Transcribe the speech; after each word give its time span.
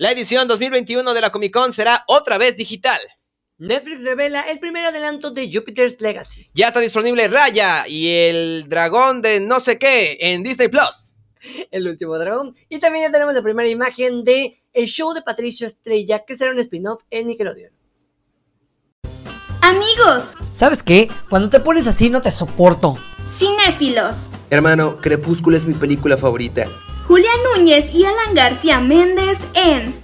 La 0.00 0.12
edición 0.12 0.48
2021 0.48 1.12
de 1.12 1.20
la 1.20 1.28
Comic 1.28 1.52
Con 1.52 1.74
será 1.74 2.04
otra 2.08 2.38
vez 2.38 2.56
digital. 2.56 2.98
Netflix 3.58 4.02
revela 4.02 4.40
el 4.40 4.58
primer 4.58 4.86
adelanto 4.86 5.30
de 5.30 5.50
Jupiter's 5.52 6.00
Legacy. 6.00 6.46
Ya 6.54 6.68
está 6.68 6.80
disponible 6.80 7.28
Raya 7.28 7.86
y 7.86 8.08
el 8.08 8.64
dragón 8.70 9.20
de 9.20 9.40
no 9.40 9.60
sé 9.60 9.78
qué 9.78 10.16
en 10.18 10.42
Disney 10.42 10.68
Plus. 10.68 11.16
El 11.70 11.86
último 11.86 12.18
dragón. 12.18 12.54
Y 12.70 12.78
también 12.78 13.08
ya 13.08 13.12
tenemos 13.12 13.34
la 13.34 13.42
primera 13.42 13.68
imagen 13.68 14.24
de 14.24 14.56
el 14.72 14.86
show 14.86 15.12
de 15.12 15.20
Patricio 15.20 15.66
Estrella, 15.66 16.24
que 16.26 16.34
será 16.34 16.52
un 16.52 16.60
spin-off 16.60 17.02
en 17.10 17.26
Nickelodeon. 17.26 17.70
Amigos, 19.60 20.32
¿Sabes 20.50 20.82
qué? 20.82 21.10
Cuando 21.28 21.50
te 21.50 21.60
pones 21.60 21.86
así 21.86 22.08
no 22.08 22.22
te 22.22 22.30
soporto. 22.30 22.96
cinéfilos. 23.28 24.30
Hermano, 24.48 24.98
Crepúsculo 24.98 25.58
es 25.58 25.66
mi 25.66 25.74
película 25.74 26.16
favorita. 26.16 26.64
Julián 27.10 27.34
Núñez 27.56 27.92
y 27.92 28.04
Alan 28.04 28.36
García 28.36 28.78
Méndez 28.78 29.40
en 29.54 30.00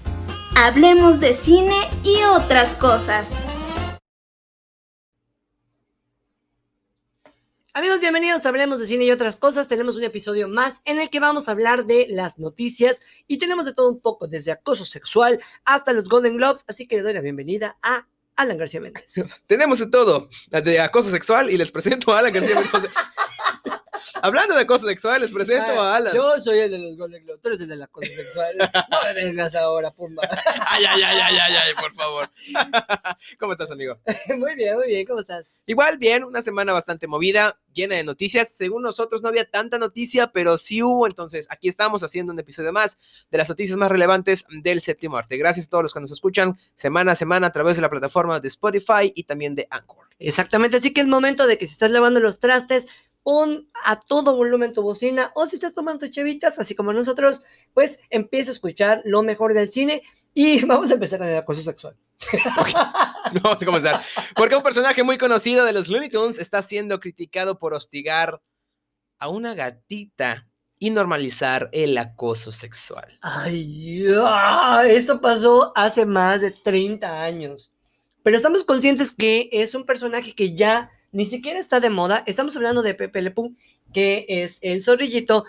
Hablemos 0.57 1.21
de 1.21 1.35
cine 1.35 1.89
y 2.03 2.21
otras 2.25 2.75
cosas. 2.75 3.29
Amigos, 7.75 8.01
bienvenidos 8.01 8.45
a 8.45 8.49
Hablemos 8.49 8.81
de 8.81 8.89
Cine 8.89 9.05
y 9.05 9.13
otras 9.13 9.37
cosas. 9.37 9.69
Tenemos 9.69 9.97
un 9.97 10.03
episodio 10.03 10.49
más 10.49 10.83
en 10.85 10.99
el 10.99 11.09
que 11.09 11.21
vamos 11.21 11.49
a 11.49 11.53
hablar 11.53 11.87
de 11.87 12.09
las 12.09 12.41
noticias 12.41 13.03
y 13.29 13.39
tenemos 13.39 13.67
de 13.67 13.75
todo 13.75 13.89
un 13.89 14.01
poco, 14.01 14.27
desde 14.27 14.51
acoso 14.51 14.85
sexual 14.85 15.39
hasta 15.65 15.93
los 15.93 16.09
Golden 16.09 16.37
Globes. 16.37 16.65
Así 16.67 16.89
que 16.89 16.97
le 16.97 17.03
doy 17.03 17.13
la 17.13 17.21
bienvenida 17.21 17.79
a 17.83 18.05
Alan 18.35 18.59
García 18.59 18.81
Méndez. 18.81 19.15
Tenemos 19.47 19.79
de 19.79 19.87
todo, 19.87 20.29
de 20.51 20.81
acoso 20.81 21.11
sexual 21.11 21.53
y 21.53 21.57
les 21.57 21.71
presento 21.71 22.13
a 22.13 22.19
Alan 22.19 22.33
García 22.33 22.57
Mendoza. 22.57 22.89
Hablando 24.23 24.55
de 24.55 24.63
acoso 24.63 24.87
sexual, 24.87 25.21
les 25.21 25.31
presento 25.31 25.81
a 25.81 25.97
Alan. 25.97 26.15
Yo 26.15 26.39
soy 26.39 26.59
el 26.59 26.71
de 26.71 26.79
los 26.79 26.97
Golden 26.97 27.25
Globes, 27.25 27.41
tú 27.41 27.49
eres 27.49 27.61
el 27.61 27.69
del 27.69 27.83
acoso 27.83 28.09
sexual. 28.15 28.57
No 28.91 29.03
me 29.05 29.15
vengas 29.15 29.55
ahora, 29.55 29.91
pumba. 29.91 30.23
Ay, 30.67 30.85
ay, 30.85 31.03
ay, 31.03 31.19
ay, 31.23 31.39
ay, 31.39 31.55
ay, 31.67 31.75
por 31.81 31.93
favor. 31.95 32.29
¿Cómo 33.39 33.53
estás, 33.53 33.71
amigo? 33.71 33.99
Muy 34.37 34.55
bien, 34.55 34.77
muy 34.77 34.87
bien, 34.87 35.07
¿cómo 35.07 35.21
estás? 35.21 35.65
Igual, 35.67 35.99
bien, 35.99 36.25
una 36.25 36.43
semana 36.43 36.73
bastante 36.73 37.07
movida, 37.07 37.59
llena 37.73 37.97
de 37.97 38.05
noticias. 38.05 38.51
Según 38.51 38.83
nosotros 38.83 39.23
no 39.23 39.29
había 39.29 39.49
tanta 39.49 39.79
noticia, 39.79 40.29
pero 40.29 40.59
sí 40.59 40.83
hubo. 40.83 41.07
Entonces, 41.07 41.47
aquí 41.51 41.69
estamos 41.69 42.03
haciendo 42.03 42.33
un 42.33 42.39
episodio 42.39 42.73
más 42.73 42.99
de 43.31 43.39
las 43.39 43.49
noticias 43.49 43.77
más 43.77 43.91
relevantes 43.91 44.47
del 44.63 44.81
séptimo 44.81 45.17
arte. 45.17 45.37
Gracias 45.37 45.67
a 45.67 45.71
todos 45.71 45.85
los 45.85 45.95
que 45.95 46.01
nos 46.01 46.11
escuchan 46.11 46.59
semana 46.75 47.13
a 47.13 47.17
semana 47.17 47.49
a 47.49 47.53
través 47.53 47.77
de 47.77 47.83
la 47.83 47.91
plataforma 47.91 48.41
de 48.41 48.49
Spotify 48.49 49.13
y 49.15 49.25
también 49.25 49.55
de 49.55 49.67
Anchor. 49.71 50.07
Exactamente, 50.19 50.79
así 50.79 50.93
que 50.93 51.03
es 51.03 51.07
momento 51.07 51.47
de 51.47 51.59
que 51.59 51.67
si 51.67 51.73
estás 51.73 51.91
lavando 51.91 52.21
los 52.21 52.39
trastes, 52.39 52.87
pon 53.27 53.69
a 53.85 53.97
todo 53.97 54.37
volumen 54.37 54.73
tu 54.73 54.83
bocina 54.83 55.33
o 55.35 55.49
si 55.49 55.57
estás 55.57 55.75
tomando 55.75 56.07
chevitas, 56.07 56.61
así 56.61 56.77
como 56.77 56.93
nosotros, 56.93 57.43
pues 57.75 57.99
empieza 58.11 58.53
a 58.53 58.55
escuchar 58.55 59.03
lo 59.05 59.25
mejor 59.25 59.53
del 59.53 59.69
cine 59.69 60.01
y 60.33 60.65
vamos 60.65 60.93
a 60.93 60.95
empezar 60.95 61.19
con 61.19 61.27
el 61.27 61.37
acoso 61.37 61.61
sexual. 61.61 61.97
Vamos 63.43 63.61
a 63.61 63.67
comenzar. 63.67 64.03
Porque 64.37 64.55
un 64.55 64.63
personaje 64.63 65.03
muy 65.03 65.19
conocido 65.19 65.65
de 65.65 65.73
los 65.73 65.89
Looney 65.89 66.09
Tunes 66.09 66.39
está 66.39 66.63
siendo 66.63 67.01
criticado 67.01 67.59
por 67.59 67.75
hostigar 67.75 68.41
a 69.19 69.29
una 69.29 69.55
gatita 69.55 70.47
y 70.79 70.91
normalizar 70.91 71.69
el 71.73 71.99
acoso 71.99 72.53
sexual. 72.53 73.19
Ay, 73.23 74.07
ah, 74.25 74.85
esto 74.87 75.21
pasó 75.21 75.73
hace 75.75 76.07
más 76.07 76.43
de 76.43 76.53
30 76.53 77.25
años. 77.25 77.73
Pero 78.23 78.37
estamos 78.37 78.63
conscientes 78.63 79.15
que 79.15 79.49
es 79.51 79.75
un 79.75 79.85
personaje 79.85 80.33
que 80.33 80.55
ya 80.55 80.91
ni 81.13 81.27
siquiera 81.27 81.59
está 81.59 81.81
de 81.81 81.91
moda. 81.91 82.23
Estamos 82.27 82.57
hablando 82.57 82.83
de 82.83 82.95
Pepe 82.95 83.23
Le 83.23 83.31
Pew, 83.31 83.55
que 83.93 84.27
es 84.29 84.59
el 84.63 84.83
zorrillito 84.83 85.45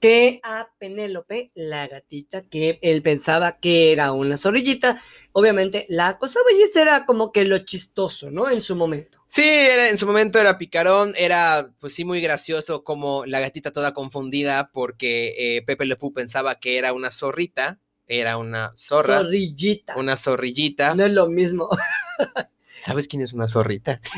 que 0.00 0.40
a 0.42 0.68
Penélope, 0.80 1.52
la 1.54 1.86
gatita, 1.86 2.42
que 2.42 2.80
él 2.82 3.02
pensaba 3.02 3.58
que 3.60 3.92
era 3.92 4.10
una 4.10 4.36
zorrillita, 4.36 5.00
obviamente 5.30 5.86
la 5.88 6.08
acosaba 6.08 6.46
y 6.50 6.76
era 6.76 7.06
como 7.06 7.30
que 7.30 7.44
lo 7.44 7.58
chistoso, 7.58 8.28
¿no? 8.32 8.50
En 8.50 8.60
su 8.60 8.74
momento. 8.74 9.22
Sí, 9.28 9.44
era- 9.44 9.88
en 9.88 9.96
su 9.98 10.06
momento 10.06 10.40
era 10.40 10.58
picarón, 10.58 11.12
era 11.16 11.70
pues 11.78 11.94
sí 11.94 12.04
muy 12.04 12.20
gracioso 12.20 12.82
como 12.82 13.24
la 13.26 13.38
gatita 13.38 13.70
toda 13.72 13.94
confundida 13.94 14.70
porque 14.72 15.34
eh, 15.38 15.62
Pepe 15.62 15.86
Le 15.86 15.94
Pew 15.94 16.12
pensaba 16.12 16.56
que 16.58 16.78
era 16.78 16.92
una 16.92 17.12
zorrita, 17.12 17.78
era 18.08 18.38
una 18.38 18.72
zorra, 18.76 19.18
Zorrillita. 19.18 19.96
una 19.96 20.16
zorrillita. 20.16 20.96
No 20.96 21.04
es 21.04 21.12
lo 21.12 21.28
mismo. 21.28 21.68
¿Sabes 22.84 23.06
quién 23.08 23.22
es 23.22 23.32
una 23.32 23.46
zorrita? 23.48 24.00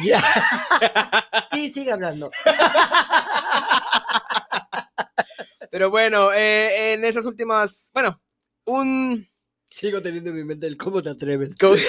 Sí, 1.51 1.69
sigue 1.69 1.93
hablando. 1.93 2.31
Pero 5.71 5.91
bueno, 5.91 6.33
eh, 6.33 6.93
en 6.95 7.05
esas 7.05 7.27
últimas, 7.27 7.91
bueno, 7.93 8.21
un... 8.65 9.29
Sigo 9.71 10.01
teniendo 10.01 10.31
en 10.31 10.37
mi 10.37 10.45
mente 10.45 10.67
el 10.67 10.77
cómo 10.79 11.03
te 11.03 11.11
atreves. 11.11 11.57
co- 11.57 11.75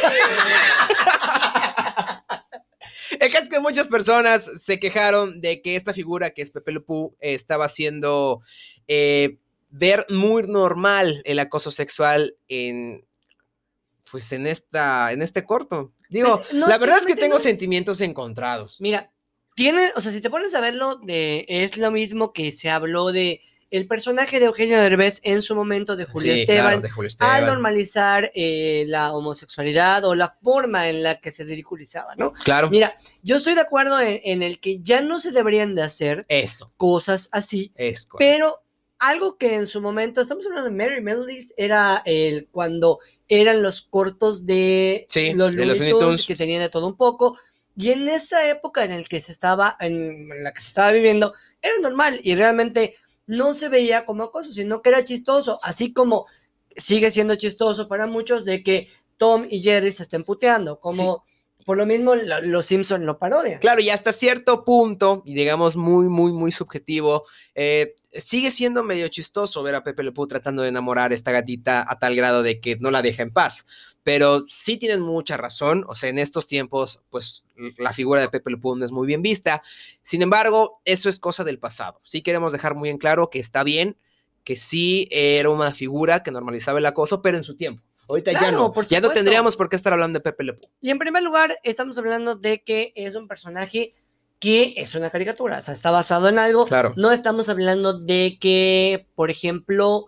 El 3.20 3.32
caso 3.32 3.44
es 3.44 3.50
que 3.50 3.60
muchas 3.60 3.88
personas 3.88 4.44
se 4.62 4.80
quejaron 4.80 5.40
de 5.40 5.62
que 5.62 5.76
esta 5.76 5.94
figura 5.94 6.32
que 6.32 6.42
es 6.42 6.50
Pepe 6.52 6.74
eh, 6.74 6.82
estaba 7.20 7.66
haciendo 7.66 8.42
eh, 8.88 9.38
ver 9.70 10.06
muy 10.10 10.44
normal 10.44 11.22
el 11.26 11.40
acoso 11.40 11.72
sexual 11.72 12.36
en 12.48 13.06
pues 14.12 14.32
en 14.32 14.48
esta 14.48 15.12
en 15.12 15.22
este 15.22 15.46
corto. 15.46 15.94
Digo, 16.10 16.38
Pues, 16.40 16.54
no, 16.54 16.68
la 16.68 16.78
verdad 16.78 17.00
es 17.00 17.06
que 17.06 17.16
tengo 17.16 17.36
no. 17.38 17.40
sentimientos 17.44 18.02
encontrados. 18.02 18.78
Mira, 18.80 19.12
tiene, 19.56 19.92
o 19.96 20.02
sea, 20.02 20.12
si 20.12 20.22
te 20.22 20.30
pones 20.30 20.54
a 20.56 20.60
verlo, 20.62 20.96
de, 20.98 21.46
es 21.48 21.78
lo 21.78 21.92
mismo 21.92 22.34
que 22.34 22.52
se 22.52 22.70
habló 22.70 23.12
de 23.12 23.40
el 23.72 23.88
personaje 23.88 24.40
de 24.40 24.46
Eugenio 24.46 24.80
Derbez 24.80 25.20
en 25.24 25.42
su 25.42 25.56
momento 25.56 25.96
de 25.96 26.06
Julio 26.06 26.34
Sí, 26.34 26.42
Esteban, 26.42 26.66
claro, 26.66 26.82
de 26.82 26.90
Julio 26.92 27.08
al 27.20 27.30
Esteban. 27.40 27.46
normalizar 27.48 28.32
eh, 28.36 28.86
la 28.88 29.12
homosexualidad 29.14 30.06
o 30.06 30.14
la 30.16 30.30
forma 30.30 30.88
en 30.88 31.02
la 31.04 31.20
que 31.20 31.32
se 31.32 31.44
ridiculizaba, 31.46 32.16
¿no? 32.16 32.32
Claro. 32.44 32.70
Mira, 32.70 32.96
yo 33.24 33.36
estoy 33.38 33.56
de 33.56 33.62
acuerdo 33.62 34.00
en, 34.00 34.22
en 34.24 34.44
el 34.44 34.60
que 34.60 34.80
ya 34.84 35.02
no 35.02 35.20
se 35.20 35.32
deberían 35.32 35.74
de 35.76 35.82
hacer 35.82 36.26
Eso, 36.30 36.72
cosas 36.78 37.28
así, 37.32 37.72
es 37.76 38.08
pero 38.18 38.62
algo 39.00 39.38
que 39.38 39.56
en 39.56 39.68
su 39.68 39.82
momento, 39.82 40.22
estamos 40.22 40.46
hablando 40.48 40.70
de 40.70 40.76
Mary 40.76 41.02
Melodies, 41.02 41.54
era 41.58 42.02
el 42.06 42.48
cuando 42.52 43.00
eran 43.28 43.62
los 43.62 43.82
cortos 43.82 44.46
de 44.46 45.06
Sí, 45.10 45.34
los 45.34 45.54
Looney 45.54 46.18
que 46.26 46.36
tenían 46.36 46.62
de 46.62 46.70
todo 46.70 46.88
un 46.88 46.96
poco. 46.98 47.38
Y 47.78 47.92
en 47.92 48.08
esa 48.08 48.48
época 48.50 48.84
en 48.86 48.94
el 48.94 49.08
que 49.10 49.20
se 49.20 49.32
estaba, 49.34 49.76
en 49.82 50.28
la 50.44 50.54
que 50.54 50.62
se 50.62 50.68
estaba 50.70 50.92
viviendo, 50.92 51.34
era 51.62 51.74
normal 51.82 52.20
y 52.24 52.36
realmente 52.36 52.96
no 53.28 53.54
se 53.54 53.70
veía 53.70 54.06
como 54.06 54.24
acoso, 54.24 54.52
sino 54.52 54.82
que 54.82 54.90
era 54.90 55.04
chistoso, 55.04 55.60
así 55.64 55.92
como 55.92 56.26
sigue 56.78 57.12
siendo 57.12 57.36
chistoso 57.36 57.88
para 57.88 58.08
muchos 58.08 58.46
de 58.46 58.64
que 58.64 58.88
Tom 59.18 59.46
y 59.50 59.62
Jerry 59.64 59.92
se 59.92 60.04
estén 60.04 60.24
puteando, 60.24 60.80
como 60.80 61.26
por 61.66 61.78
lo 61.78 61.86
mismo 61.86 62.16
lo- 62.16 62.42
los 62.42 62.66
Simpson 62.66 63.06
lo 63.06 63.18
parodian. 63.18 63.60
Claro, 63.60 63.82
y 63.82 63.90
hasta 63.90 64.14
cierto 64.14 64.64
punto, 64.64 65.24
y 65.26 65.34
digamos 65.34 65.76
muy, 65.76 66.08
muy, 66.10 66.32
muy 66.32 66.52
subjetivo, 66.52 67.24
eh, 67.56 67.96
sigue 68.16 68.52
siendo 68.52 68.84
medio 68.84 69.08
chistoso 69.08 69.64
ver 69.64 69.76
a 69.76 69.84
Pepe 69.84 70.04
Le 70.04 70.12
Pew 70.12 70.28
tratando 70.28 70.62
de 70.62 70.70
enamorar 70.70 71.12
a 71.12 71.16
esta 71.16 71.32
gatita 71.32 71.86
a 71.88 72.00
tal 72.00 72.16
grado 72.16 72.44
de 72.44 72.60
que 72.60 72.78
no 72.78 72.92
la 72.92 73.02
deja 73.02 73.24
en 73.24 73.32
paz. 73.32 73.66
Pero 74.04 74.46
sí 74.50 74.78
tienen 74.78 75.02
mucha 75.02 75.36
razón, 75.36 75.84
o 75.88 75.96
sea, 75.96 76.10
en 76.10 76.20
estos 76.20 76.46
tiempos, 76.46 77.02
pues 77.10 77.44
la 77.78 77.92
figura 77.92 78.22
de 78.22 78.30
Pepe 78.30 78.52
Le 78.52 78.58
Pew 78.58 78.76
no 78.76 78.86
es 78.86 78.92
muy 78.92 79.08
bien 79.08 79.22
vista. 79.22 79.64
Sin 80.04 80.22
embargo, 80.22 80.80
eso 80.86 81.10
es 81.10 81.20
cosa 81.20 81.44
del 81.44 81.60
pasado. 81.60 82.00
Sí 82.04 82.22
queremos 82.22 82.52
dejar 82.52 82.76
muy 82.76 82.90
en 82.90 82.98
claro 82.98 83.30
que 83.30 83.40
está 83.40 83.64
bien, 83.64 83.98
que 84.44 84.56
sí 84.56 85.08
era 85.12 85.50
una 85.50 85.72
figura 85.72 86.22
que 86.22 86.32
normalizaba 86.32 86.80
el 86.80 86.86
acoso, 86.86 87.22
pero 87.22 87.38
en 87.38 87.44
su 87.44 87.56
tiempo. 87.56 87.84
Ahorita 88.08 88.34
ya 88.34 88.52
no, 88.52 88.72
por 88.72 88.86
ya 88.86 89.02
no 89.02 89.10
tendríamos 89.10 89.56
por 89.56 89.68
qué 89.68 89.76
estar 89.76 89.92
hablando 89.92 90.20
de 90.20 90.24
Pepe 90.24 90.44
Le 90.44 90.54
Pew. 90.54 90.70
Y 90.80 90.92
en 90.92 91.00
primer 91.00 91.24
lugar, 91.24 91.58
estamos 91.64 91.98
hablando 91.98 92.36
de 92.36 92.62
que 92.64 92.94
es 92.96 93.16
un 93.16 93.28
personaje 93.28 93.92
que 94.40 94.74
es 94.78 94.96
una 94.96 95.10
caricatura, 95.10 95.60
o 95.60 95.62
sea, 95.62 95.74
está 95.74 95.92
basado 95.92 96.30
en 96.30 96.40
algo. 96.40 96.66
Claro. 96.66 96.94
No 96.98 97.12
estamos 97.12 97.50
hablando 97.50 98.00
de 98.00 98.38
que, 98.40 99.08
por 99.16 99.30
ejemplo, 99.32 100.08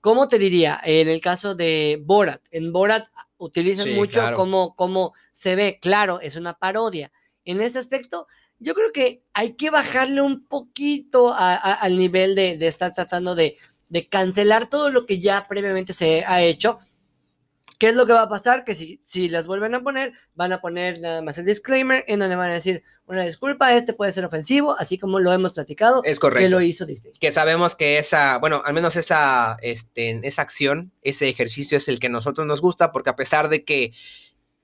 ¿cómo 0.00 0.28
te 0.28 0.38
diría? 0.38 0.80
En 0.84 1.08
el 1.08 1.20
caso 1.20 1.54
de 1.54 2.00
Borat, 2.04 2.42
en 2.50 2.72
Borat 2.72 3.06
utilizan 3.38 3.86
Sí, 3.86 3.94
mucho 3.94 4.20
claro. 4.20 4.36
cómo, 4.36 4.74
cómo 4.76 5.12
se 5.32 5.54
ve, 5.56 5.78
claro, 5.80 6.20
es 6.20 6.36
una 6.36 6.54
parodia. 6.54 7.10
En 7.44 7.60
ese 7.60 7.78
aspecto, 7.78 8.26
yo 8.58 8.74
creo 8.74 8.92
que 8.92 9.22
hay 9.32 9.54
que 9.54 9.70
bajarle 9.70 10.22
un 10.22 10.46
poquito 10.46 11.30
a- 11.32 11.54
a- 11.54 11.74
al 11.74 11.96
nivel 11.96 12.34
de, 12.34 12.56
de 12.56 12.66
estar 12.68 12.92
tratando 12.92 13.34
de, 13.34 13.56
de 13.88 14.08
cancelar 14.08 14.68
todo 14.70 14.90
lo 14.90 15.04
que 15.06 15.20
ya 15.20 15.46
previamente 15.48 15.92
se 15.92 16.24
ha 16.26 16.42
hecho. 16.42 16.78
¿Qué 17.78 17.88
es 17.88 17.94
lo 17.94 18.06
que 18.06 18.12
va 18.12 18.22
a 18.22 18.28
pasar? 18.28 18.64
Que 18.64 18.74
si, 18.74 18.98
si 19.02 19.28
las 19.28 19.46
vuelven 19.46 19.74
a 19.74 19.82
poner, 19.82 20.12
van 20.34 20.52
a 20.52 20.60
poner 20.60 21.00
nada 21.00 21.22
más 21.22 21.38
el 21.38 21.44
disclaimer 21.46 22.04
en 22.06 22.20
donde 22.20 22.36
van 22.36 22.50
a 22.50 22.54
decir, 22.54 22.82
una 23.06 23.24
disculpa, 23.24 23.74
este 23.74 23.92
puede 23.92 24.12
ser 24.12 24.24
ofensivo, 24.24 24.76
así 24.78 24.96
como 24.98 25.18
lo 25.20 25.32
hemos 25.32 25.52
platicado, 25.52 26.02
Es 26.04 26.18
que 26.18 26.20
correcto. 26.20 26.50
lo 26.50 26.60
hizo 26.60 26.86
Disney. 26.86 27.12
que 27.18 27.32
sabemos 27.32 27.74
que 27.74 27.98
esa, 27.98 28.38
bueno, 28.38 28.62
al 28.64 28.74
menos 28.74 28.96
esa, 28.96 29.56
este, 29.60 30.20
esa 30.26 30.42
acción, 30.42 30.92
ese 31.02 31.28
ejercicio 31.28 31.76
es 31.76 31.88
el 31.88 31.98
que 31.98 32.06
a 32.06 32.10
nosotros 32.10 32.46
nos 32.46 32.60
gusta, 32.60 32.92
porque 32.92 33.10
a 33.10 33.16
pesar 33.16 33.48
de 33.48 33.64
que, 33.64 33.92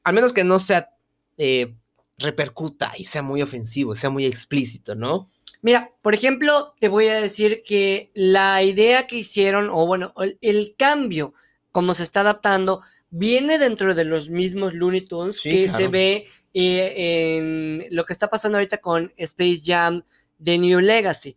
al 0.04 0.14
menos 0.14 0.32
que 0.32 0.44
no 0.44 0.58
sea, 0.60 0.90
eh, 1.36 1.74
repercuta 2.18 2.92
y 2.96 3.04
sea 3.04 3.22
muy 3.22 3.42
ofensivo, 3.42 3.94
sea 3.96 4.10
muy 4.10 4.26
explícito, 4.26 4.94
¿no? 4.94 5.28
Mira, 5.62 5.90
por 6.02 6.14
ejemplo, 6.14 6.74
te 6.78 6.88
voy 6.88 7.08
a 7.08 7.20
decir 7.20 7.62
que 7.66 8.10
la 8.14 8.62
idea 8.62 9.06
que 9.06 9.16
hicieron, 9.16 9.68
o 9.70 9.86
bueno, 9.86 10.14
el, 10.18 10.38
el 10.40 10.74
cambio 10.78 11.34
como 11.72 11.94
se 11.94 12.02
está 12.02 12.20
adaptando, 12.20 12.80
viene 13.10 13.58
dentro 13.58 13.94
de 13.94 14.04
los 14.04 14.28
mismos 14.30 14.72
Looney 14.74 15.02
Tunes 15.02 15.38
Sí, 15.38 15.50
que 15.50 15.64
claro. 15.64 15.78
se 15.78 15.88
ve 15.88 16.26
eh, 16.54 17.36
en 17.36 17.86
lo 17.90 18.04
que 18.04 18.12
está 18.12 18.28
pasando 18.30 18.58
ahorita 18.58 18.78
con 18.78 19.12
Space 19.16 19.60
Jam 19.64 20.02
de 20.38 20.58
New 20.58 20.80
Legacy. 20.80 21.36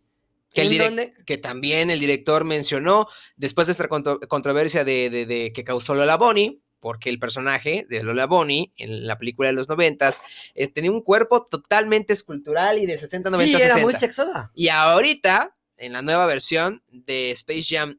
Que 0.52 0.62
el 0.62 0.78
donde- 0.78 1.12
que 1.26 1.36
también 1.36 1.90
el 1.90 1.98
director 1.98 2.44
mencionó 2.44 3.08
después 3.36 3.66
de 3.66 3.72
esta 3.72 3.88
contro- 3.88 4.20
controversia 4.28 4.84
de, 4.84 5.10
de- 5.10 5.26
de 5.26 5.52
que 5.52 5.64
causó 5.64 5.94
Lola 5.96 6.16
Bonnie, 6.16 6.60
porque 6.78 7.10
el 7.10 7.18
personaje 7.18 7.86
de 7.88 8.02
Lola 8.04 8.26
Bonnie 8.26 8.72
en 8.76 9.06
la 9.06 9.18
película 9.18 9.48
de 9.48 9.54
los 9.54 9.68
noventas 9.68 10.20
eh, 10.54 10.68
tenía 10.68 10.92
un 10.92 11.00
cuerpo 11.00 11.44
totalmente 11.44 12.12
escultural 12.12 12.78
y 12.78 12.86
de 12.86 12.98
60, 12.98 13.30
90, 13.30 13.48
sí, 13.58 13.62
era 13.64 13.74
60. 13.74 13.82
muy 13.82 13.94
sexosa. 13.94 14.52
Y 14.54 14.68
ahorita, 14.68 15.56
en 15.76 15.92
la 15.92 16.02
nueva 16.02 16.26
versión 16.26 16.82
de 16.88 17.30
Space 17.32 17.64
Jam 17.74 17.98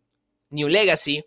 New 0.50 0.70
Legacy, 0.70 1.26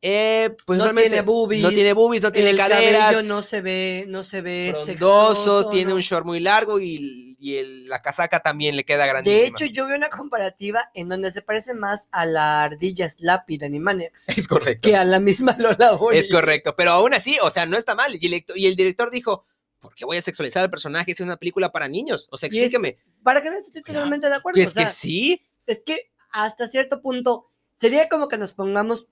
eh, 0.00 0.54
pues 0.64 0.78
No 0.78 0.94
tiene 0.94 1.22
boobies, 1.22 1.62
no 1.62 1.70
tiene 1.70 1.92
boobies, 1.92 2.22
no 2.22 2.30
tiene 2.32 2.50
el 2.50 2.56
caderas, 2.56 3.24
no 3.24 3.42
se 3.42 3.60
ve, 3.60 4.04
no 4.06 4.22
se 4.22 4.40
ve 4.42 4.72
sexoso, 4.76 5.68
tiene 5.70 5.90
¿no? 5.90 5.96
un 5.96 6.00
short 6.02 6.24
muy 6.24 6.38
largo 6.40 6.78
y, 6.78 7.36
y 7.40 7.56
el- 7.56 7.84
la 7.86 8.00
casaca 8.00 8.40
también 8.40 8.76
le 8.76 8.84
queda 8.84 9.06
grandísima. 9.06 9.40
De 9.40 9.46
hecho, 9.48 9.64
yo 9.66 9.86
vi 9.86 9.94
una 9.94 10.08
comparativa 10.08 10.90
en 10.94 11.08
donde 11.08 11.30
se 11.32 11.42
parece 11.42 11.74
más 11.74 12.08
a 12.12 12.26
la 12.26 12.62
ardilla 12.62 13.08
Slappy 13.08 13.58
de 13.58 13.66
Animaniacs 13.66 14.28
es 14.38 14.46
correcto. 14.46 14.88
que 14.88 14.96
a 14.96 15.04
la 15.04 15.18
misma 15.18 15.56
Lola 15.58 15.92
Bonnie. 15.92 16.18
Es 16.20 16.28
correcto, 16.28 16.74
pero 16.76 16.90
aún 16.92 17.14
así, 17.14 17.36
o 17.42 17.50
sea, 17.50 17.66
no 17.66 17.76
está 17.76 17.94
mal. 17.94 18.12
Y 18.14 18.16
el, 18.16 18.20
director- 18.20 18.56
y 18.56 18.66
el 18.66 18.76
director 18.76 19.10
dijo, 19.10 19.46
¿por 19.80 19.94
qué 19.94 20.04
voy 20.04 20.16
a 20.16 20.22
sexualizar 20.22 20.62
al 20.62 20.70
personaje? 20.70 21.10
Es 21.12 21.20
una 21.20 21.36
película 21.36 21.72
para 21.72 21.88
niños. 21.88 22.28
O 22.30 22.38
sea, 22.38 22.48
es- 22.48 22.54
explíqueme. 22.54 22.98
Para 23.24 23.42
que 23.42 23.50
veas, 23.50 23.66
estoy 23.66 23.82
Claro. 23.82 23.98
totalmente 24.00 24.28
de 24.28 24.34
acuerdo. 24.36 24.60
es 24.60 24.68
o 24.68 24.70
sea, 24.70 24.84
que 24.84 24.90
sí, 24.90 25.40
es 25.66 25.82
que 25.84 26.12
hasta 26.30 26.68
cierto 26.68 27.00
punto 27.02 27.50
sería 27.76 28.08
como 28.08 28.28
que 28.28 28.38
nos 28.38 28.52
pongamos 28.52 29.06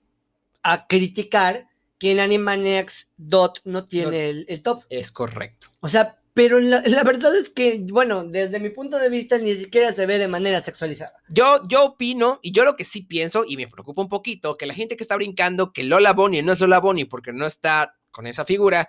a 0.63 0.87
criticar 0.87 1.67
que 1.99 2.11
en 2.11 2.19
Animaniacs 2.19 3.13
Dot 3.17 3.61
no 3.63 3.85
tiene 3.85 4.29
el, 4.29 4.45
el 4.49 4.61
top. 4.61 4.83
es 4.89 5.11
correcto. 5.11 5.67
O 5.79 5.87
sea, 5.87 6.19
pero 6.33 6.59
la, 6.59 6.83
la 6.85 7.03
verdad 7.03 7.35
es 7.35 7.49
que, 7.49 7.83
bueno, 7.89 8.23
desde 8.23 8.59
mi 8.59 8.69
punto 8.69 8.99
de 8.99 9.09
vista 9.09 9.39
ni 9.39 9.55
siquiera 9.55 9.91
se 9.91 10.05
ve 10.05 10.19
de 10.19 10.27
manera 10.27 10.61
sexualizada. 10.61 11.13
Yo, 11.29 11.67
yo 11.67 11.83
opino, 11.85 12.39
y 12.43 12.51
yo 12.51 12.63
lo 12.63 12.75
que 12.75 12.85
sí 12.85 13.01
pienso, 13.01 13.43
y 13.47 13.57
me 13.57 13.67
preocupa 13.67 14.03
un 14.03 14.09
poquito, 14.09 14.55
que 14.55 14.67
la 14.67 14.75
gente 14.75 14.95
que 14.95 15.03
está 15.03 15.15
brincando 15.15 15.73
que 15.73 15.83
Lola 15.83 16.13
Bonnie 16.13 16.43
no 16.43 16.51
es 16.53 16.59
Lola 16.59 16.79
Bonnie 16.79 17.05
porque 17.05 17.33
no 17.33 17.47
está 17.47 17.97
con 18.11 18.27
esa 18.27 18.45
figura, 18.45 18.87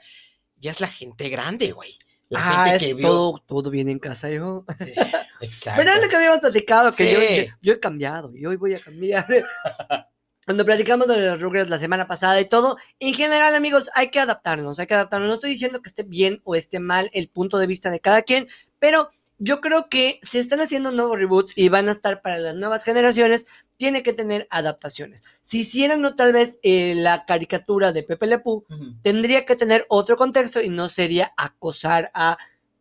ya 0.56 0.70
es 0.70 0.80
la 0.82 0.88
gente 0.88 1.30
grande, 1.30 1.72
güey. 1.72 1.96
La 2.28 2.40
ah, 2.42 2.64
gente 2.66 2.76
es 2.76 2.82
que 2.82 2.94
vio. 2.94 3.06
todo, 3.06 3.38
todo 3.46 3.70
bien 3.70 3.88
en 3.88 3.98
casa, 3.98 4.30
hijo. 4.30 4.66
Sí, 4.78 4.92
Exacto. 5.40 5.78
Pero 5.82 5.92
es 5.96 6.02
lo 6.02 6.08
que 6.10 6.16
habíamos 6.16 6.40
platicado, 6.40 6.92
que 6.92 7.46
yo- 7.46 7.54
yo 7.62 7.72
he 7.72 7.80
cambiado 7.80 8.36
y 8.36 8.44
hoy 8.44 8.56
voy 8.56 8.74
a 8.74 8.80
cambiar. 8.80 9.26
Cuando 10.48 10.64
platicamos 10.64 11.06
de 11.08 11.18
los 11.18 11.42
Rugrats 11.42 11.68
la 11.68 11.78
semana 11.78 12.06
pasada 12.06 12.40
y 12.40 12.46
todo, 12.46 12.78
en 13.00 13.12
general, 13.12 13.54
amigos, 13.54 13.90
hay 13.94 14.08
que 14.08 14.18
adaptarnos, 14.18 14.78
hay 14.78 14.86
que 14.86 14.94
adaptarnos. 14.94 15.28
No 15.28 15.34
estoy 15.34 15.50
diciendo 15.50 15.82
que 15.82 15.90
esté 15.90 16.04
bien 16.04 16.40
o 16.42 16.54
esté 16.54 16.80
mal 16.80 17.10
el 17.12 17.28
punto 17.28 17.58
de 17.58 17.66
vista 17.66 17.90
de 17.90 18.00
cada 18.00 18.22
quien, 18.22 18.46
pero 18.78 19.10
yo 19.36 19.60
creo 19.60 19.90
que 19.90 20.18
si 20.22 20.38
están 20.38 20.62
haciendo 20.62 20.90
nuevos 20.90 21.18
reboots 21.18 21.52
y 21.54 21.68
van 21.68 21.90
a 21.90 21.92
estar 21.92 22.22
para 22.22 22.38
las 22.38 22.54
nuevas 22.54 22.82
generaciones, 22.82 23.44
tiene 23.76 24.02
que 24.02 24.14
tener 24.14 24.46
adaptaciones. 24.48 25.20
Si 25.42 25.60
hicieran 25.60 26.00
no 26.00 26.14
tal 26.14 26.32
vez 26.32 26.58
eh, 26.62 26.94
la 26.94 27.26
caricatura 27.26 27.92
de 27.92 28.04
Pepe 28.04 28.26
Le 28.26 28.38
Pew, 28.38 28.64
Ujú. 28.70 28.94
tendría 29.02 29.44
que 29.44 29.54
tener 29.54 29.84
otro 29.90 30.16
contexto 30.16 30.62
y 30.62 30.70
no 30.70 30.88
sería 30.88 31.30
acosar 31.36 32.10
a 32.14 32.38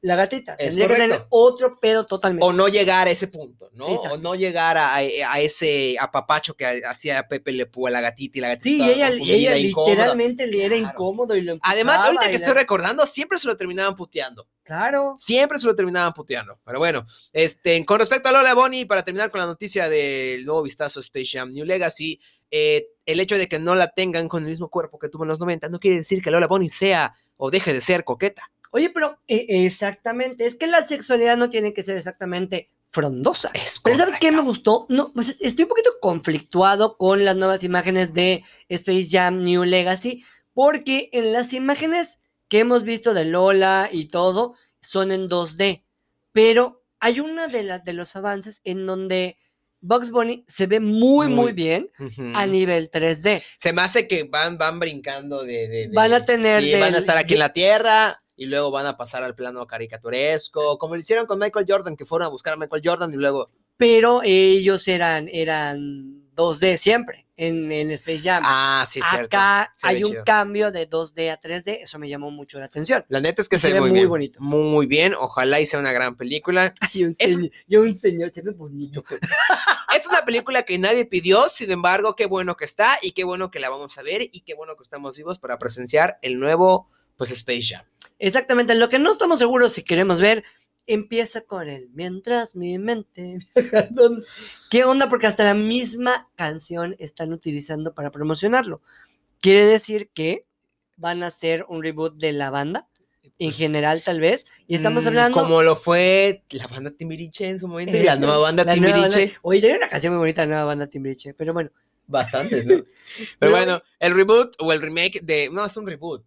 la 0.07 0.15
gatita. 0.15 0.53
Es 0.53 0.69
Tendría 0.75 0.87
que 0.87 0.93
tener 0.95 1.25
otro 1.29 1.79
pedo 1.79 2.05
totalmente. 2.05 2.43
o 2.45 2.51
no 2.53 2.67
llegar 2.67 3.07
a 3.07 3.11
ese 3.11 3.27
punto, 3.27 3.69
¿no? 3.73 3.89
Exacto. 3.89 4.15
O 4.15 4.17
no 4.17 4.33
llegar 4.35 4.77
a, 4.77 4.95
a 4.95 5.39
ese 5.39 5.95
apapacho 5.99 6.55
que 6.55 6.65
hacía 6.85 7.27
Pepe 7.27 7.51
Le 7.51 7.65
Pew 7.67 7.87
a 7.87 7.91
la 7.91 8.01
gatita 8.01 8.37
y 8.37 8.41
la 8.41 8.47
gatita. 8.49 8.63
Sí, 8.63 8.77
y 8.81 8.89
ella, 9.31 9.55
y 9.57 9.63
literalmente 9.63 10.47
le 10.47 10.65
era 10.65 10.75
Claro. 10.77 10.91
incómodo 10.93 11.35
y 11.35 11.41
lo 11.41 11.57
Además, 11.61 11.99
ahorita 11.99 12.25
que 12.25 12.31
la- 12.33 12.37
estoy 12.37 12.53
recordando, 12.53 13.05
siempre 13.05 13.37
se 13.37 13.47
lo 13.47 13.55
terminaban 13.57 13.95
puteando. 13.95 14.47
Claro. 14.63 15.15
Siempre 15.17 15.59
se 15.59 15.65
lo 15.65 15.75
terminaban 15.75 16.13
puteando. 16.13 16.59
Pero 16.65 16.79
bueno, 16.79 17.05
este, 17.31 17.85
con 17.85 17.99
respecto 17.99 18.29
a 18.29 18.31
Lola 18.31 18.53
Bonnie, 18.53 18.85
para 18.85 19.03
terminar 19.03 19.31
con 19.31 19.39
la 19.39 19.45
noticia 19.47 19.89
del 19.89 20.45
nuevo 20.45 20.63
vistazo 20.63 20.99
Space 20.99 21.37
Jam 21.37 21.53
New 21.53 21.63
Legacy, 21.65 22.19
eh, 22.51 22.87
el 23.05 23.19
hecho 23.19 23.37
de 23.37 23.47
que 23.47 23.59
no 23.59 23.75
la 23.75 23.89
tengan 23.91 24.27
con 24.29 24.43
el 24.43 24.49
mismo 24.49 24.69
cuerpo 24.69 24.99
que 24.99 25.09
tuvo 25.09 25.23
en 25.23 25.29
los 25.29 25.39
90 25.39 25.67
no 25.69 25.79
quiere 25.79 25.97
decir 25.97 26.21
que 26.21 26.31
Lola 26.31 26.47
Bonnie 26.47 26.69
sea 26.69 27.13
o 27.37 27.51
deje 27.51 27.73
de 27.73 27.81
ser 27.81 28.03
coqueta. 28.03 28.49
Oye, 28.77 28.89
pero 28.91 29.19
eh, 29.27 29.45
exactamente, 29.65 30.45
es 30.45 30.55
que 30.55 30.67
la 30.67 30.81
sexualidad 30.83 31.35
no 31.37 31.49
tiene 31.49 31.73
que 31.73 31.83
ser 31.83 31.97
exactamente 31.97 32.69
frondosa. 32.89 33.49
Es 33.53 33.79
Pero 33.83 33.97
¿sabes 33.97 34.15
qué 34.19 34.31
me 34.31 34.41
gustó? 34.41 34.85
No, 34.89 35.11
pues 35.13 35.35
estoy 35.39 35.63
un 35.63 35.69
poquito 35.69 35.91
conflictuado 35.99 36.95
con 36.97 37.25
las 37.25 37.35
nuevas 37.35 37.63
imágenes 37.63 38.13
de 38.13 38.43
Space 38.69 39.07
Jam 39.09 39.43
New 39.43 39.63
Legacy, 39.65 40.23
porque 40.53 41.09
en 41.11 41.33
las 41.33 41.53
imágenes 41.53 42.19
que 42.47 42.59
hemos 42.59 42.83
visto 42.83 43.13
de 43.13 43.25
Lola 43.25 43.89
y 43.91 44.05
todo 44.07 44.53
son 44.79 45.11
en 45.11 45.27
2D, 45.27 45.83
pero 46.31 46.83
hay 46.99 47.19
una 47.19 47.47
de, 47.47 47.63
las 47.63 47.83
de 47.83 47.93
los 47.93 48.15
avances 48.15 48.61
en 48.63 48.85
donde 48.85 49.37
Bugs 49.81 50.09
Bunny 50.11 50.43
se 50.47 50.65
ve 50.65 50.79
muy, 50.79 51.27
muy, 51.27 51.35
Muy- 51.35 51.51
bien 51.53 51.89
a 52.33 52.45
nivel 52.47 52.89
3D. 52.89 53.43
Se 53.59 53.73
me 53.73 53.81
hace 53.83 54.07
que 54.07 54.23
van, 54.23 54.57
van 54.57 54.79
brincando 54.79 55.43
de, 55.43 55.67
de- 55.67 55.87
de- 55.89 55.93
Van 55.93 56.13
a 56.13 56.23
tener 56.23 56.63
sí, 56.63 56.73
van 56.73 56.95
a 56.95 56.99
estar 56.99 57.17
aquí 57.17 57.33
en 57.35 57.39
la 57.41 57.53
Tierra 57.53 58.23
y 58.37 58.45
luego 58.45 58.71
van 58.71 58.85
a 58.85 58.95
pasar 58.95 59.23
al 59.23 59.35
plano 59.35 59.65
caricaturesco, 59.67 60.77
como 60.77 60.95
lo 60.95 61.01
hicieron 61.01 61.25
con 61.25 61.39
Michael 61.39 61.65
Jordan, 61.67 61.97
que 61.97 62.05
fueron 62.05 62.27
a 62.27 62.29
buscar 62.29 62.53
a 62.53 62.57
Michael 62.57 62.81
Jordan 62.85 63.13
y 63.13 63.17
luego... 63.17 63.45
Pero 63.77 64.21
ellos 64.23 64.87
eran, 64.87 65.27
eran 65.31 66.23
2D 66.35 66.77
siempre 66.77 67.27
en, 67.35 67.71
en 67.71 67.91
Space 67.91 68.21
Jam. 68.23 68.41
Ah, 68.45 68.85
sí, 68.89 68.99
cierto. 69.07 69.25
Acá 69.37 69.73
hay 69.83 70.03
un 70.03 70.11
chido. 70.11 70.23
cambio 70.23 70.71
de 70.71 70.89
2D 70.89 71.31
a 71.31 71.39
3D, 71.39 71.79
eso 71.81 71.99
me 71.99 72.09
llamó 72.09 72.31
mucho 72.31 72.57
la 72.59 72.65
atención. 72.65 73.05
La 73.09 73.19
neta 73.19 73.41
es 73.41 73.49
que 73.49 73.59
se, 73.59 73.67
se 73.67 73.73
ve 73.73 73.79
ve 73.79 73.81
muy, 73.81 73.89
muy 73.91 73.99
bien. 73.99 74.09
bonito. 74.09 74.39
Muy 74.41 74.85
bien, 74.87 75.13
ojalá 75.13 75.59
y 75.59 75.65
sea 75.67 75.79
una 75.79 75.91
gran 75.91 76.15
película. 76.15 76.73
Ay, 76.79 77.03
un 77.05 77.09
Es- 77.11 77.17
señor, 77.17 77.51
yo 77.67 77.81
un 77.81 77.93
señor, 77.93 78.31
se 78.31 78.41
ve 78.41 78.51
bonito. 78.51 79.03
Es 79.95 80.05
una 80.05 80.23
película 80.25 80.63
que 80.63 80.77
nadie 80.77 81.05
pidió, 81.05 81.49
sin 81.49 81.71
embargo, 81.71 82.15
qué 82.15 82.27
bueno 82.27 82.55
que 82.55 82.65
está 82.65 82.99
y 83.01 83.13
qué 83.13 83.23
bueno 83.23 83.49
que 83.49 83.59
la 83.59 83.69
vamos 83.69 83.97
a 83.97 84.03
ver 84.03 84.21
y 84.21 84.41
qué 84.41 84.53
bueno 84.53 84.75
que 84.75 84.83
estamos 84.83 85.15
vivos 85.15 85.39
para 85.39 85.57
presenciar 85.57 86.19
el 86.21 86.39
nuevo, 86.39 86.89
pues, 87.15 87.31
Space 87.31 87.61
Jam. 87.63 87.83
Exactamente, 88.19 88.75
lo 88.75 88.89
que 88.89 88.99
no 88.99 89.11
estamos 89.11 89.39
seguros 89.39 89.73
si 89.73 89.83
queremos 89.83 90.19
ver 90.21 90.43
empieza 90.87 91.41
con 91.41 91.67
el 91.67 91.89
mientras 91.93 92.55
mi 92.55 92.77
mente. 92.79 93.39
viaja 93.55 93.87
don-". 93.91 94.23
¿Qué 94.71 94.83
onda? 94.85 95.09
Porque 95.09 95.27
hasta 95.27 95.43
la 95.43 95.53
misma 95.53 96.29
canción 96.35 96.95
están 96.99 97.33
utilizando 97.33 97.93
para 97.93 98.09
promocionarlo. 98.11 98.81
Quiere 99.41 99.65
decir 99.65 100.09
que 100.13 100.45
van 100.95 101.21
a 101.23 101.27
hacer 101.27 101.65
un 101.69 101.83
reboot 101.83 102.15
de 102.17 102.31
la 102.33 102.49
banda, 102.49 102.87
en 103.39 103.49
Pues, 103.49 103.57
general 103.57 104.01
tal 104.01 104.19
vez, 104.19 104.47
y 104.65 104.73
estamos 104.75 105.03
mm, 105.03 105.07
hablando... 105.09 105.39
Como 105.39 105.61
lo 105.61 105.75
fue 105.75 106.43
la 106.49 106.65
banda 106.65 106.89
Timbiriche 106.89 107.47
en 107.49 107.59
su 107.59 107.67
momento 107.67 107.95
y 107.95 107.99
eh, 107.99 108.03
la 108.05 108.15
nueva 108.17 108.39
banda 108.39 108.63
la 108.63 108.75
nueva 108.75 108.93
banda- 109.01 109.09
Timbiriche. 109.11 109.37
Oye, 109.43 109.61
tiene 109.61 109.77
una 109.77 109.89
canción 109.89 110.13
muy 110.13 110.19
bonita 110.19 110.41
la 110.41 110.47
nueva 110.47 110.63
banda 110.63 110.87
Timbiriche, 110.87 111.35
pero 111.35 111.53
bueno. 111.53 111.69
Bastantes, 112.07 112.65
¿no? 112.65 112.77
Pero 112.77 112.87
Pero- 113.39 113.51
bueno, 113.51 113.81
el 113.99 114.15
reboot 114.15 114.55
o 114.59 114.71
el 114.73 114.81
remake 114.81 115.19
de. 115.21 115.49
No, 115.51 115.65
es 115.65 115.77
un 115.77 115.85
reboot. 115.85 116.23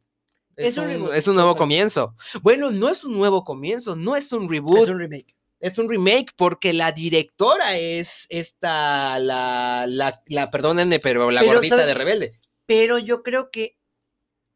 Es 0.67 0.79
un 0.79 1.09
es 1.14 1.26
un 1.29 1.35
nuevo 1.35 1.57
comienzo. 1.57 2.14
Bueno, 2.43 2.71
no 2.71 2.88
es 2.88 3.05
un 3.05 3.17
nuevo 3.17 3.45
comienzo, 3.45 3.97
no 3.97 4.17
es 4.17 4.33
un 4.33 4.49
reboot, 4.49 4.83
Es 4.85 4.88
un 4.88 4.99
remake. 4.99 5.35
es 5.61 5.79
un 5.79 5.88
remake 5.88 6.33
porque 6.37 6.73
la 6.73 6.93
directora 6.93 7.76
es 7.76 8.26
esta, 8.29 9.19
la, 9.19 9.87
la, 9.88 10.23
la 10.26 10.50
perdónenme, 10.50 10.99
pero 11.00 11.31
la 11.31 11.40
Pero, 11.40 11.55
gordita 11.55 11.76
¿sabes 11.76 11.88
de? 11.88 11.95
Rebelde. 11.95 12.33
Pero 12.67 12.99
yo 12.99 13.23
creo 13.23 13.50
que 13.50 13.76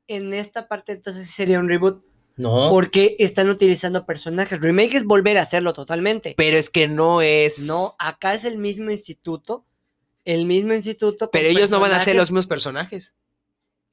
en 0.07 0.35
esta 0.35 0.69
parte 0.69 0.93
entonces 0.93 1.31
sería 1.31 1.59
un 1.59 1.69
reboot 1.69 2.05
No. 2.37 2.69
porque 2.71 3.17
están 3.19 3.49
utilizando 3.49 4.05
personajes. 4.07 4.61
Remake 4.61 4.97
es 4.97 5.05
volver 5.05 5.39
a 5.39 5.43
hacerlo 5.43 5.73
totalmente. 5.73 6.35
Pero 6.37 6.57
es 6.57 6.69
que 6.71 6.89
no 6.89 7.23
es. 7.23 7.61
No, 7.61 7.93
acá 7.99 8.35
es 8.35 8.45
el 8.45 8.59
mismo 8.59 8.91
instituto. 8.91 9.67
El 10.25 10.47
mismo 10.47 10.73
instituto. 10.73 11.31
Pero 11.31 11.49
ellos 11.49 11.71
no 11.71 11.81
van 11.81 11.93
a 11.93 12.01
ser 12.05 12.17
los 12.17 12.31
mismos 12.31 12.47
personajes. 12.47 13.15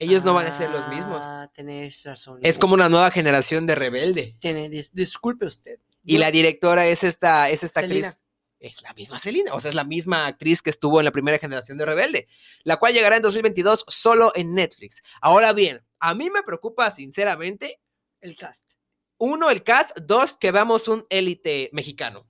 Ellos 0.02 0.24
no 0.24 0.34
van 0.34 0.48
a 0.48 0.58
ser 0.58 0.70
los 0.72 0.88
mismos. 0.88 1.20
Ah, 1.22 1.48
tenés 1.54 2.04
razón. 2.04 2.40
Es 2.42 2.58
como 2.58 2.74
una 2.74 2.90
nueva 2.90 3.12
generación 3.12 3.68
de 3.68 3.76
Rebelde. 3.76 4.36
Tiene, 4.40 4.68
dis- 4.70 4.92
disculpe 4.94 5.46
usted. 5.46 5.78
Y 6.04 6.18
la 6.18 6.32
directora 6.32 6.88
es 6.88 7.04
esta, 7.04 7.50
es 7.52 7.64
esta 7.64 7.82
Selena. 7.82 8.08
actriz. 8.08 8.22
Es 8.60 8.82
la 8.84 8.94
misma 8.94 9.18
Selena, 9.20 9.54
o 9.54 9.60
sea, 9.60 9.70
es 9.70 9.76
la 9.76 9.84
misma 9.84 10.26
actriz 10.28 10.62
que 10.62 10.70
estuvo 10.72 11.00
en 11.00 11.06
la 11.06 11.12
primera 11.12 11.38
generación 11.40 11.78
de 11.78 11.86
Rebelde, 11.86 12.28
la 12.64 12.78
cual 12.78 12.94
llegará 12.94 13.16
en 13.16 13.22
2022 13.24 13.86
solo 13.88 14.32
en 14.36 14.54
Netflix. 14.56 15.02
Ahora 15.22 15.52
bien, 15.54 15.84
a 16.00 16.14
mí 16.16 16.30
me 16.30 16.44
preocupa 16.44 16.90
sinceramente, 16.92 17.80
El 18.22 18.36
cast. 18.36 18.74
uno, 19.18 19.50
el 19.52 19.64
cast, 19.64 19.98
dos, 20.02 20.38
que 20.38 20.52
veamos 20.52 20.88
un 20.88 21.06
élite 21.10 21.70
mexicano. 21.74 22.28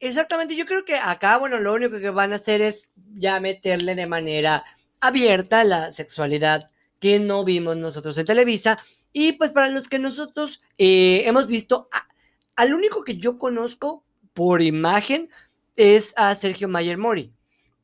Exactamente, 0.00 0.54
yo 0.56 0.66
creo 0.66 0.84
que 0.84 0.96
acá, 0.96 1.36
bueno, 1.38 1.58
lo 1.58 1.72
único 1.74 1.98
que 1.98 2.10
van 2.10 2.32
a 2.32 2.36
hacer 2.36 2.60
es 2.60 2.90
ya 3.14 3.38
meterle 3.40 3.94
de 3.96 4.06
manera 4.06 4.64
abierta 5.00 5.62
la 5.64 5.90
sexualidad 5.92 6.70
que 7.00 7.18
no 7.18 7.44
vimos 7.44 7.76
nosotros 7.76 8.16
en 8.18 8.26
Televisa. 8.26 8.78
Y 9.12 9.32
pues 9.32 9.52
para 9.52 9.68
los 9.68 9.88
que 9.88 9.98
nosotros 9.98 10.60
eh, 10.78 11.22
hemos 11.26 11.46
visto, 11.46 11.88
a- 11.92 12.08
al 12.56 12.74
único 12.74 13.04
que 13.04 13.16
yo 13.16 13.38
conozco 13.38 14.04
por 14.34 14.62
imagen 14.62 15.30
es 15.76 16.12
a 16.16 16.34
Sergio 16.34 16.68
Mayer 16.68 16.98
Mori. 16.98 17.32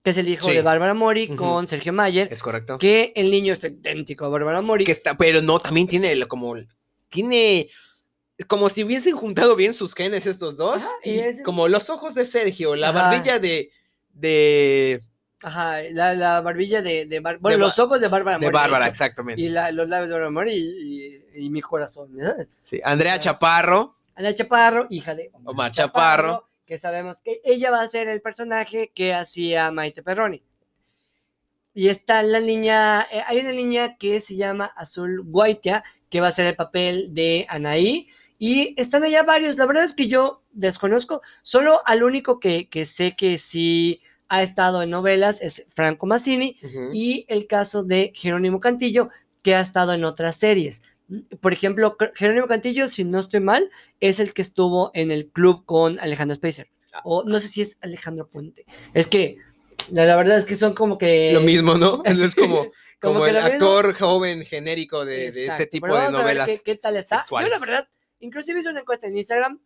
que 0.03 0.11
es 0.11 0.19
el 0.19 0.29
hijo 0.29 0.49
Sí. 0.49 0.53
de 0.55 0.61
Bárbara 0.61 0.93
Mori, 0.93 1.35
con 1.35 1.67
Sergio 1.67 1.95
Mayer, 1.95 2.29
Es 2.31 2.43
correcto. 2.43 2.77
que 2.79 3.15
el 3.17 3.31
niño 3.31 3.55
es 3.55 3.65
idéntico 3.65 4.27
a 4.27 4.29
Bárbara 4.29 4.61
Mori. 4.61 4.85
Que 4.85 4.93
está, 4.93 5.17
pero 5.17 5.41
no, 5.41 5.59
también 5.59 5.89
tiene 5.89 6.27
como, 6.27 6.57
tiene, 7.09 7.71
como 8.47 8.69
si 8.69 8.85
hubiesen 8.85 9.17
juntado 9.17 9.57
bien 9.57 9.73
sus 9.73 9.95
genes 9.95 10.27
estos 10.27 10.59
dos. 10.59 10.83
Ajá, 10.83 10.91
y 11.05 11.11
y 11.13 11.19
es- 11.21 11.43
como 11.43 11.69
los 11.69 11.89
ojos 11.89 12.15
de 12.15 12.27
Sergio, 12.27 12.77
la 12.77 12.91
Ajá. 12.91 13.01
barbilla 13.13 13.39
de, 13.39 13.71
de, 14.13 15.03
Ajá, 15.47 15.83
la, 15.93 16.15
la 16.15 16.41
barbilla 16.41 16.81
de, 16.81 17.05
de 17.07 17.21
bueno, 17.21 17.39
De 17.51 17.59
los 17.59 17.79
ojos 17.79 18.01
de 18.01 18.09
Bárbara 18.09 18.39
de 18.39 18.47
Mori. 18.47 18.55
Bárbara, 18.55 18.85
hecho, 18.87 18.91
exactamente. 18.93 19.43
Y 19.43 19.51
la- 19.51 19.71
los 19.73 19.89
labios 19.89 20.09
de 20.09 20.15
Bárbara 20.15 20.31
Mori 20.31 20.53
y, 20.53 21.39
y- 21.39 21.45
y 21.47 21.51
mi 21.51 21.61
corazón. 21.61 22.11
Sí, 22.65 22.81
Andrea 22.83 23.15
Gracias. 23.15 23.35
Chaparro, 23.35 23.97
Ana 24.15 24.33
Chaparro, 24.33 24.87
hija 24.91 25.15
de 25.15 25.31
Omar 25.45 25.71
Chaparro. 25.73 26.49
que 26.67 26.79
sabemos 26.79 27.21
que 27.21 27.41
ella 27.45 27.71
va 27.71 27.83
a 27.83 27.89
ser 27.89 28.09
el 28.09 28.23
personaje 28.23 28.91
que 28.95 29.13
hacía 29.13 29.71
Maite 29.71 30.03
Perroni. 30.03 30.43
Y 31.75 31.89
está 31.89 32.23
la 32.23 32.39
niña, 32.41 33.03
eh, 33.11 33.23
hay 33.27 33.39
una 33.41 33.51
niña 33.51 33.97
que 33.99 34.21
se 34.21 34.37
llama 34.37 34.67
Azul 34.77 35.23
Guaitia, 35.25 35.83
que 36.09 36.21
va 36.21 36.29
a 36.29 36.31
ser 36.31 36.47
el 36.47 36.55
papel 36.57 37.13
de 37.13 37.47
Anaí. 37.49 38.07
Y 38.39 38.81
están 38.81 39.03
allá 39.03 39.25
varios. 39.25 39.57
La 39.59 39.67
verdad 39.67 39.85
es 39.85 39.93
que 39.95 40.07
yo 40.07 40.43
desconozco. 40.53 41.21
Solo 41.43 41.81
al 41.85 42.03
único 42.05 42.39
que, 42.39 42.69
que 42.69 42.87
sé 42.87 43.17
que 43.17 43.39
sí 43.39 44.01
ha 44.29 44.43
estado 44.43 44.83
en 44.83 44.91
novelas 44.91 45.41
es 45.41 45.65
Franco 45.75 46.07
Massini. 46.07 46.57
Ujú. 46.63 46.91
Y 46.93 47.27
el 47.29 47.47
caso 47.47 47.83
de 47.85 48.13
Jerónimo 48.15 48.61
Cantillo, 48.61 49.11
que 49.43 49.55
ha 49.55 49.61
estado 49.61 49.93
en 49.93 50.05
otras 50.05 50.37
series. 50.37 50.83
Por 51.41 51.53
ejemplo, 51.53 51.97
Jerónimo 52.15 52.47
Cantillo, 52.47 52.89
si 52.89 53.05
no 53.05 53.21
estoy 53.21 53.41
mal, 53.41 53.71
es 54.01 54.21
el 54.21 54.33
que 54.33 54.43
estuvo 54.43 54.91
en 54.95 55.11
el 55.11 55.29
club 55.31 55.65
con 55.67 56.01
Alejandro 56.01 56.35
Spacer. 56.37 56.69
O 57.05 57.25
no 57.25 57.41
sé 57.41 57.49
si 57.49 57.61
es 57.63 57.77
Alejandro 57.83 58.29
Puente. 58.29 58.65
Es 58.95 59.07
que 59.07 59.37
la, 59.91 60.05
la 60.05 60.17
verdad 60.17 60.39
es 60.39 60.45
que 60.45 60.57
son 60.57 60.75
como 60.75 60.97
que. 60.97 61.33
lo 61.33 61.41
mismo, 61.41 61.75
¿no? 61.75 62.03
Es 62.05 62.35
como, 62.35 62.71
como 63.01 63.27
el 63.27 63.35
mismo. 63.35 63.49
actor 63.49 63.95
joven 63.99 64.45
genérico 64.47 65.05
de, 65.05 65.31
de 65.31 65.47
este 65.47 65.67
tipo 65.67 65.87
pero 65.87 65.97
de 65.97 66.01
vamos 66.03 66.21
a 66.21 66.25
ver 66.25 66.37
novelas. 66.37 66.63
qué, 66.63 66.73
qué 66.73 66.79
tal 66.79 66.97
está. 66.97 67.23
Yo 67.29 67.49
la 67.49 67.59
verdad, 67.59 67.89
inclusive 68.21 68.61
hice 68.61 68.71
una 68.71 68.81
encuesta 68.81 69.07
en 69.07 69.17
Instagram 69.17 69.61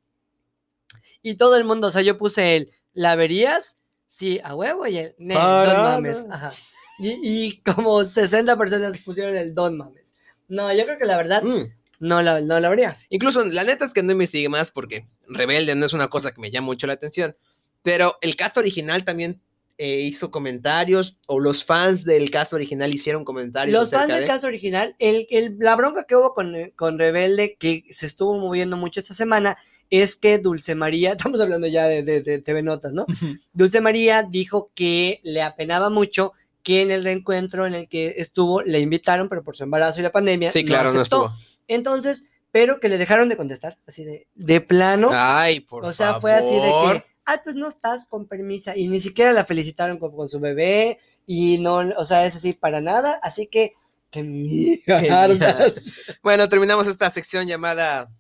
y 1.23 1.37
todo 1.37 1.57
el 1.57 1.65
mundo, 1.65 1.89
o 1.89 1.91
sea, 1.91 2.03
yo 2.03 2.17
puse 2.17 2.57
el, 2.57 2.73
¿la 2.93 3.17
verías? 3.17 3.77
Sí, 4.09 4.41
a 4.43 4.55
huevo 4.57 4.87
y 4.89 4.99
el, 4.99 5.15
"Ne, 5.19 5.35
Para 5.35 5.75
don 5.75 5.83
mames. 5.85 6.27
Ajá. 6.31 6.53
Y, 6.99 7.11
y 7.23 7.61
como 7.63 8.05
60 8.05 8.57
personas 8.59 8.97
pusieron 9.05 9.37
el 9.37 9.55
don 9.55 9.77
mames. 9.77 10.15
No, 10.49 10.73
yo 10.73 10.85
creo 10.85 10.99
que 10.99 11.05
la 11.05 11.17
verdad, 11.17 11.43
Mm. 11.45 11.73
no 12.01 12.23
la, 12.23 12.41
no 12.41 12.59
la 12.59 12.69
vería. 12.71 12.99
Incluso, 13.11 13.45
la 13.45 13.63
neta 13.65 13.85
es 13.85 13.93
que 13.93 14.03
no 14.03 14.13
investigué 14.13 14.49
más 14.49 14.73
porque 14.73 15.07
Rebelde 15.29 15.75
no 15.77 15.87
es 15.87 15.93
una 15.93 16.09
cosa 16.09 16.33
que 16.33 16.41
me 16.41 16.51
llama 16.51 16.67
mucho 16.67 16.87
la 16.89 16.95
atención. 16.95 17.37
Pero 17.83 18.17
el 18.23 18.35
cast 18.35 18.57
original 18.57 19.05
también 19.05 19.41
eh, 19.79 20.01
hizo 20.01 20.31
comentarios, 20.31 21.17
o 21.29 21.39
los 21.41 21.65
fans 21.65 22.05
del 22.05 22.31
cast 22.31 22.53
original 22.53 22.93
hicieron 22.93 23.25
comentarios. 23.25 23.73
Los 23.79 23.91
fans 23.91 24.09
del 24.09 24.23
de- 24.23 24.27
caso 24.27 24.49
original, 24.49 24.97
el, 24.99 25.27
el- 25.31 25.57
la 25.61 25.77
bronca 25.77 26.05
que 26.05 26.17
hubo 26.17 26.35
con, 26.35 26.55
con 26.77 26.99
Rebelde, 26.99 27.57
que 27.59 27.85
se 27.91 28.07
estuvo 28.07 28.35
moviendo 28.39 28.77
mucho 28.77 29.01
esta 29.01 29.15
semana, 29.15 29.57
es 29.89 30.17
que 30.17 30.39
Dulce 30.39 30.75
María, 30.75 31.13
estamos 31.17 31.41
hablando 31.41 31.67
ya 31.69 31.87
de, 31.87 32.03
de- 32.03 32.21
de 32.23 32.41
TV 32.41 32.63
Notas, 32.63 32.93
¿no? 32.93 33.07
Dulce 33.53 33.81
María 33.81 34.25
dijo 34.25 34.71
que 34.75 35.21
le 35.23 35.43
apenaba 35.43 35.89
mucho 35.91 36.33
que 36.65 36.83
en 36.83 36.91
el 36.91 37.05
reencuentro 37.05 37.65
en 37.65 37.75
el 37.75 37.89
que 37.89 38.15
estuvo 38.19 38.61
le 38.63 38.81
invitaron, 38.81 39.29
pero 39.29 39.43
por 39.43 39.57
su 39.57 39.63
embarazo 39.63 40.01
y 40.01 40.03
la 40.03 40.13
pandemia 40.13 40.51
Sí, 40.51 40.65
claro, 40.65 40.93
no 40.93 41.01
aceptó. 41.01 41.27
estuvo. 41.33 41.59
Entonces, 41.69 42.27
pero 42.51 42.81
que 42.81 42.89
le 42.89 42.99
dejaron 42.99 43.29
de 43.29 43.37
contestar, 43.37 43.79
así 43.87 44.05
de, 44.05 44.27
de 44.35 44.61
plano. 44.61 45.11
Ay, 45.13 45.61
por 45.61 45.85
o 45.85 45.93
sea, 45.93 46.07
favor. 46.09 46.21
fue 46.23 46.33
así 46.35 46.55
de 46.57 46.61
que, 46.63 47.05
ay, 47.29 47.39
pues 47.45 47.55
no 47.55 47.69
estás 47.69 48.07
con 48.07 48.27
permisa. 48.27 48.77
Y 48.77 48.89
ni 48.89 49.01
siquiera 49.01 49.33
la 49.33 49.45
felicitaron 49.45 49.99
con, 49.99 50.15
con 50.17 50.29
su 50.29 50.41
bebé. 50.41 50.99
Y 51.27 51.59
no, 51.59 51.77
o 51.97 52.05
sea, 52.05 52.25
es 52.27 52.35
así 52.37 52.55
para 52.55 52.81
nada. 52.81 53.21
Así 53.23 53.47
que, 53.47 53.73
que 54.11 54.23
mierdas. 54.23 55.93
Bueno, 56.23 56.49
terminamos 56.49 56.87
esta 56.87 57.11
sección 57.11 57.47
llamada, 57.47 58.11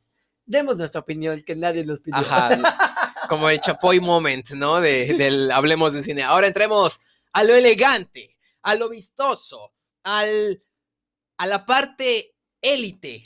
Demos 0.49 0.79
nuestra 0.79 1.03
opinión, 1.03 1.43
que 1.43 1.55
nadie 1.55 1.85
nos 1.85 2.01
pidió. 2.01 2.17
ajá, 2.21 3.27
como 3.29 3.51
el 3.51 3.61
Chapoy 3.61 4.01
Moment, 4.01 4.51
¿no? 4.53 4.81
De, 4.81 5.13
del 5.13 5.51
Hablemos 5.53 5.93
de 5.93 6.03
Cine. 6.03 6.23
Ahora 6.23 6.47
entremos 6.47 7.03
a 7.35 7.45
lo 7.45 7.55
elegante, 7.55 8.35
a 8.63 8.75
lo 8.75 8.89
vistoso, 8.89 9.73
al, 10.05 10.63
a 11.37 11.47
la 11.47 11.67
parte 11.67 12.35
élite. 12.63 13.23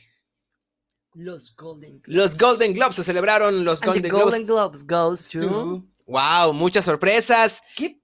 Los 1.15 1.55
Golden 1.57 2.01
Globes. 2.01 2.33
Los 2.33 2.39
Golden 2.39 2.75
Globes, 2.75 2.97
se 2.97 3.05
celebraron 3.05 3.65
los 3.65 3.83
And 3.83 3.87
Golden 3.89 4.03
the. 4.03 4.09
Golden 4.09 4.47
Globes 4.47 4.87
goes 4.87 5.29
to... 5.29 5.85
Wow, 6.07 6.53
muchas 6.53 6.85
sorpresas. 6.85 7.63
¡Qué 7.77 8.01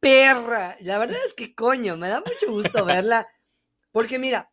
perra! 0.00 0.76
La 0.80 0.98
verdad 0.98 1.18
es 1.24 1.34
que 1.34 1.54
coño, 1.54 1.96
me 1.96 2.08
da 2.08 2.20
mucho 2.20 2.52
gusto 2.52 2.84
verla. 2.84 3.26
Porque 3.90 4.18
mira, 4.18 4.50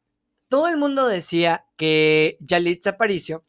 todo 0.47 0.67
el 0.67 0.77
mundo 0.77 1.07
decía 1.07 1.65
que 1.77 2.37
Yalitza 2.39 2.91
Aparicio 2.91 3.43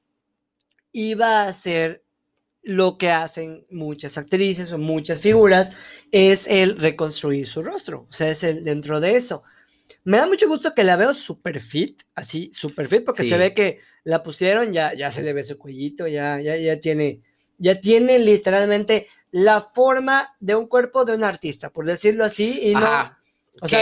iba 0.93 1.43
a 1.43 1.49
hacer 1.49 2.03
lo 2.63 2.99
que 2.99 3.11
hacen 3.11 3.65
muchas 3.71 4.19
actrices 4.19 4.73
o 4.73 4.79
muchas 4.79 5.21
figuras, 5.21 5.71
es 6.11 6.49
el 6.49 6.77
reconstruir 6.77 7.47
su 7.47 7.63
rostro. 7.63 8.07
O 8.11 8.13
sea, 8.13 8.29
es 8.31 8.43
el 8.43 8.65
dentro 8.65 8.99
de 8.99 9.15
eso. 9.15 9.45
Me 10.05 10.17
da 10.19 10.27
mucho 10.27 10.49
gusto 10.49 10.75
que 10.75 10.85
la 10.85 10.97
veo 10.97 11.15
super 11.15 11.61
fit, 11.61 12.03
así, 12.15 12.51
super 12.53 12.89
fit, 12.89 13.05
porque 13.05 13.23
Sí. 13.23 13.29
se 13.31 13.39
ve 13.39 13.55
que 13.55 13.79
la 14.05 14.23
pusieron, 14.23 14.73
ya, 14.73 14.95
ya 14.95 15.11
se 15.11 15.23
le 15.23 15.33
ve 15.33 15.43
su 15.43 15.59
cuellito, 15.59 16.07
ya, 16.07 16.41
ya, 16.41 16.57
ya 16.57 16.79
tiene, 16.81 17.23
ya 17.59 17.81
tiene 17.81 18.19
literalmente 18.19 19.07
la 19.31 19.61
forma 19.61 20.35
de 20.41 20.55
un 20.55 20.67
cuerpo 20.67 21.05
de 21.05 21.15
un 21.15 21.25
artista, 21.25 21.71
por 21.71 21.87
decirlo 21.87 22.25
así, 22.25 22.61
y 22.71 22.73
no, 22.73 22.79
Ajá, 22.87 23.19
o 23.61 23.69
sea, 23.69 23.81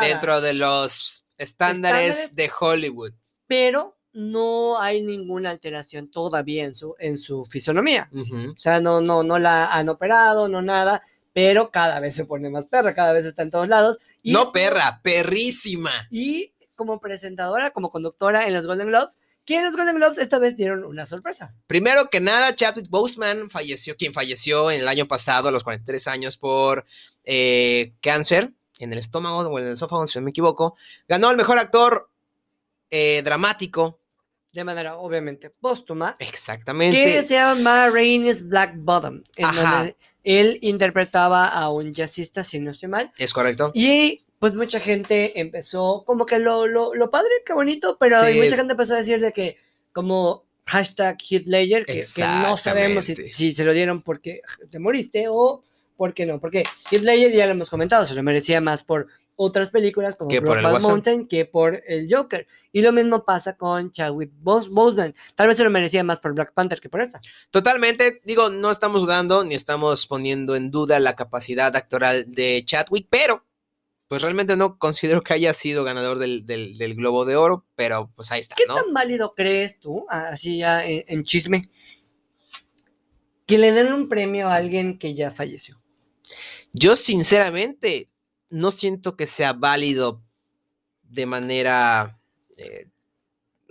dentro 0.00 0.40
de 0.40 0.54
los 0.54 1.24
estándares, 1.36 2.10
Estándares. 2.18 2.36
de 2.36 2.50
Hollywood. 2.60 3.12
pero 3.46 3.96
no 4.12 4.80
hay 4.80 5.02
ninguna 5.02 5.50
alteración 5.50 6.10
todavía 6.10 6.64
en 6.64 6.74
su, 6.74 6.94
en 6.98 7.16
su 7.18 7.44
fisonomía. 7.44 8.08
Ujú. 8.12 8.50
O 8.56 8.58
sea, 8.58 8.80
no, 8.80 9.00
no, 9.00 9.22
no 9.22 9.38
la 9.38 9.66
han 9.72 9.88
operado, 9.88 10.48
no 10.48 10.60
nada, 10.62 11.00
pero 11.32 11.70
cada 11.70 12.00
vez 12.00 12.16
se 12.16 12.24
pone 12.24 12.50
más 12.50 12.66
perra, 12.66 12.94
cada 12.94 13.12
vez 13.12 13.26
está 13.26 13.42
en 13.42 13.50
todos 13.50 13.68
lados. 13.68 13.98
Y 14.22 14.32
No 14.32 14.52
perra, 14.52 15.00
perrísima. 15.02 16.06
Y 16.10 16.54
como 16.74 17.00
presentadora, 17.00 17.70
como 17.70 17.90
conductora 17.90 18.46
en 18.46 18.54
los 18.54 18.66
Golden 18.66 18.88
Globes, 18.88 19.18
que 19.44 19.62
los 19.62 19.76
Golden 19.76 19.96
Globes 19.96 20.18
esta 20.18 20.38
vez 20.38 20.56
dieron 20.56 20.84
una 20.84 21.06
sorpresa. 21.06 21.54
Primero 21.66 22.10
que 22.10 22.20
nada, 22.20 22.54
Chadwick 22.54 22.88
Boseman 22.88 23.48
falleció, 23.50 23.96
quien 23.96 24.12
falleció 24.12 24.70
en 24.70 24.80
el 24.80 24.88
año 24.88 25.08
pasado 25.08 25.48
a 25.48 25.52
los 25.52 25.64
43 25.64 26.06
años 26.06 26.36
por 26.36 26.84
eh, 27.24 27.94
cáncer 28.00 28.52
en 28.78 28.92
el 28.92 28.98
estómago 28.98 29.38
o 29.38 29.58
en 29.58 29.66
el 29.66 29.72
esófago, 29.72 30.06
si 30.06 30.18
no 30.18 30.24
me 30.24 30.30
equivoco. 30.30 30.76
Ganó 31.08 31.30
el 31.30 31.36
mejor 31.36 31.58
actor 31.58 32.10
eh, 32.90 33.22
dramático. 33.24 33.97
De 34.52 34.64
manera, 34.64 34.96
obviamente, 34.96 35.50
póstuma. 35.50 36.16
Exactamente. 36.18 36.96
Que 36.96 37.22
se 37.22 37.34
llama 37.34 37.88
Rain's 37.90 38.48
Black 38.48 38.72
Bottom, 38.76 39.22
en 39.36 39.44
Ajá. 39.44 39.76
donde 39.78 39.96
él 40.24 40.58
interpretaba 40.62 41.48
a 41.48 41.70
un 41.70 41.92
jazzista, 41.92 42.42
si 42.42 42.58
no 42.58 42.70
estoy 42.70 42.88
mal. 42.88 43.10
Es 43.18 43.32
correcto. 43.32 43.70
Y 43.74 44.24
pues 44.38 44.54
mucha 44.54 44.80
gente 44.80 45.38
empezó, 45.40 46.02
como 46.06 46.24
que 46.24 46.38
lo, 46.38 46.66
lo, 46.66 46.94
lo 46.94 47.10
padre, 47.10 47.28
qué 47.44 47.52
bonito, 47.52 47.96
pero 48.00 48.24
Sí. 48.24 48.38
mucha 48.38 48.56
gente 48.56 48.72
empezó 48.72 48.94
a 48.94 48.98
decir 48.98 49.20
de 49.20 49.32
que, 49.32 49.56
como 49.92 50.44
hashtag 50.66 51.16
Hitler, 51.28 51.84
que, 51.84 52.04
que 52.14 52.22
no 52.22 52.56
sabemos 52.56 53.04
si, 53.04 53.16
si 53.32 53.52
se 53.52 53.64
lo 53.64 53.72
dieron 53.72 54.02
porque 54.02 54.40
te 54.70 54.78
moriste 54.78 55.26
o 55.28 55.62
porque 55.96 56.24
no, 56.26 56.38
porque 56.40 56.62
Hitler 56.90 57.32
ya 57.32 57.46
lo 57.46 57.52
hemos 57.52 57.68
comentado, 57.70 58.06
se 58.06 58.14
lo 58.14 58.22
merecía 58.22 58.60
más 58.60 58.84
por 58.84 59.08
otras 59.40 59.70
películas 59.70 60.16
como 60.16 60.30
Brokeback. 60.30 60.82
Mountain 60.82 61.28
que 61.28 61.44
por 61.44 61.80
el 61.86 62.08
Joker. 62.12 62.46
Y 62.72 62.82
lo 62.82 62.90
mismo 62.92 63.24
pasa 63.24 63.56
con 63.56 63.92
Chadwick 63.92 64.32
Bos- 64.42 64.68
Boseman. 64.68 65.14
Tal 65.36 65.46
vez 65.46 65.56
se 65.56 65.62
lo 65.64 65.70
merecía 65.70 66.02
más 66.02 66.18
por 66.18 66.34
Black 66.34 66.52
Panther 66.52 66.80
que 66.80 66.88
por 66.88 67.00
esta. 67.00 67.20
Totalmente, 67.52 68.20
digo, 68.24 68.50
no 68.50 68.70
estamos 68.72 69.00
dudando 69.00 69.44
ni 69.44 69.54
estamos 69.54 70.06
poniendo 70.06 70.56
en 70.56 70.72
duda 70.72 70.98
la 70.98 71.14
capacidad 71.14 71.74
actoral 71.76 72.24
de 72.34 72.64
Chadwick, 72.66 73.06
pero 73.08 73.44
pues 74.08 74.22
realmente 74.22 74.56
no 74.56 74.76
considero 74.78 75.22
que 75.22 75.34
haya 75.34 75.54
sido 75.54 75.84
ganador 75.84 76.18
del, 76.18 76.44
del- 76.44 76.76
del 76.76 76.94
Globo 76.96 77.24
de 77.24 77.36
Oro, 77.36 77.64
pero 77.76 78.10
pues 78.16 78.32
ahí 78.32 78.40
está, 78.40 78.56
¿Qué 78.56 78.64
¿no? 78.66 78.74
tan 78.74 78.92
válido 78.92 79.34
crees 79.36 79.78
tú, 79.78 80.04
así 80.08 80.58
ya 80.58 80.84
en, 80.84 81.04
en 81.06 81.22
chisme, 81.24 81.68
que 83.46 83.58
le 83.58 83.72
den 83.72 83.92
un 83.92 84.08
premio 84.08 84.48
a 84.48 84.54
alguien 84.56 84.98
que 84.98 85.14
ya 85.14 85.30
falleció? 85.30 85.80
Yo 86.72 86.96
sinceramente 86.96 88.10
no 88.50 88.70
siento 88.70 89.16
que 89.16 89.26
sea 89.26 89.52
válido 89.52 90.22
de 91.02 91.26
manera, 91.26 92.18
eh, 92.56 92.86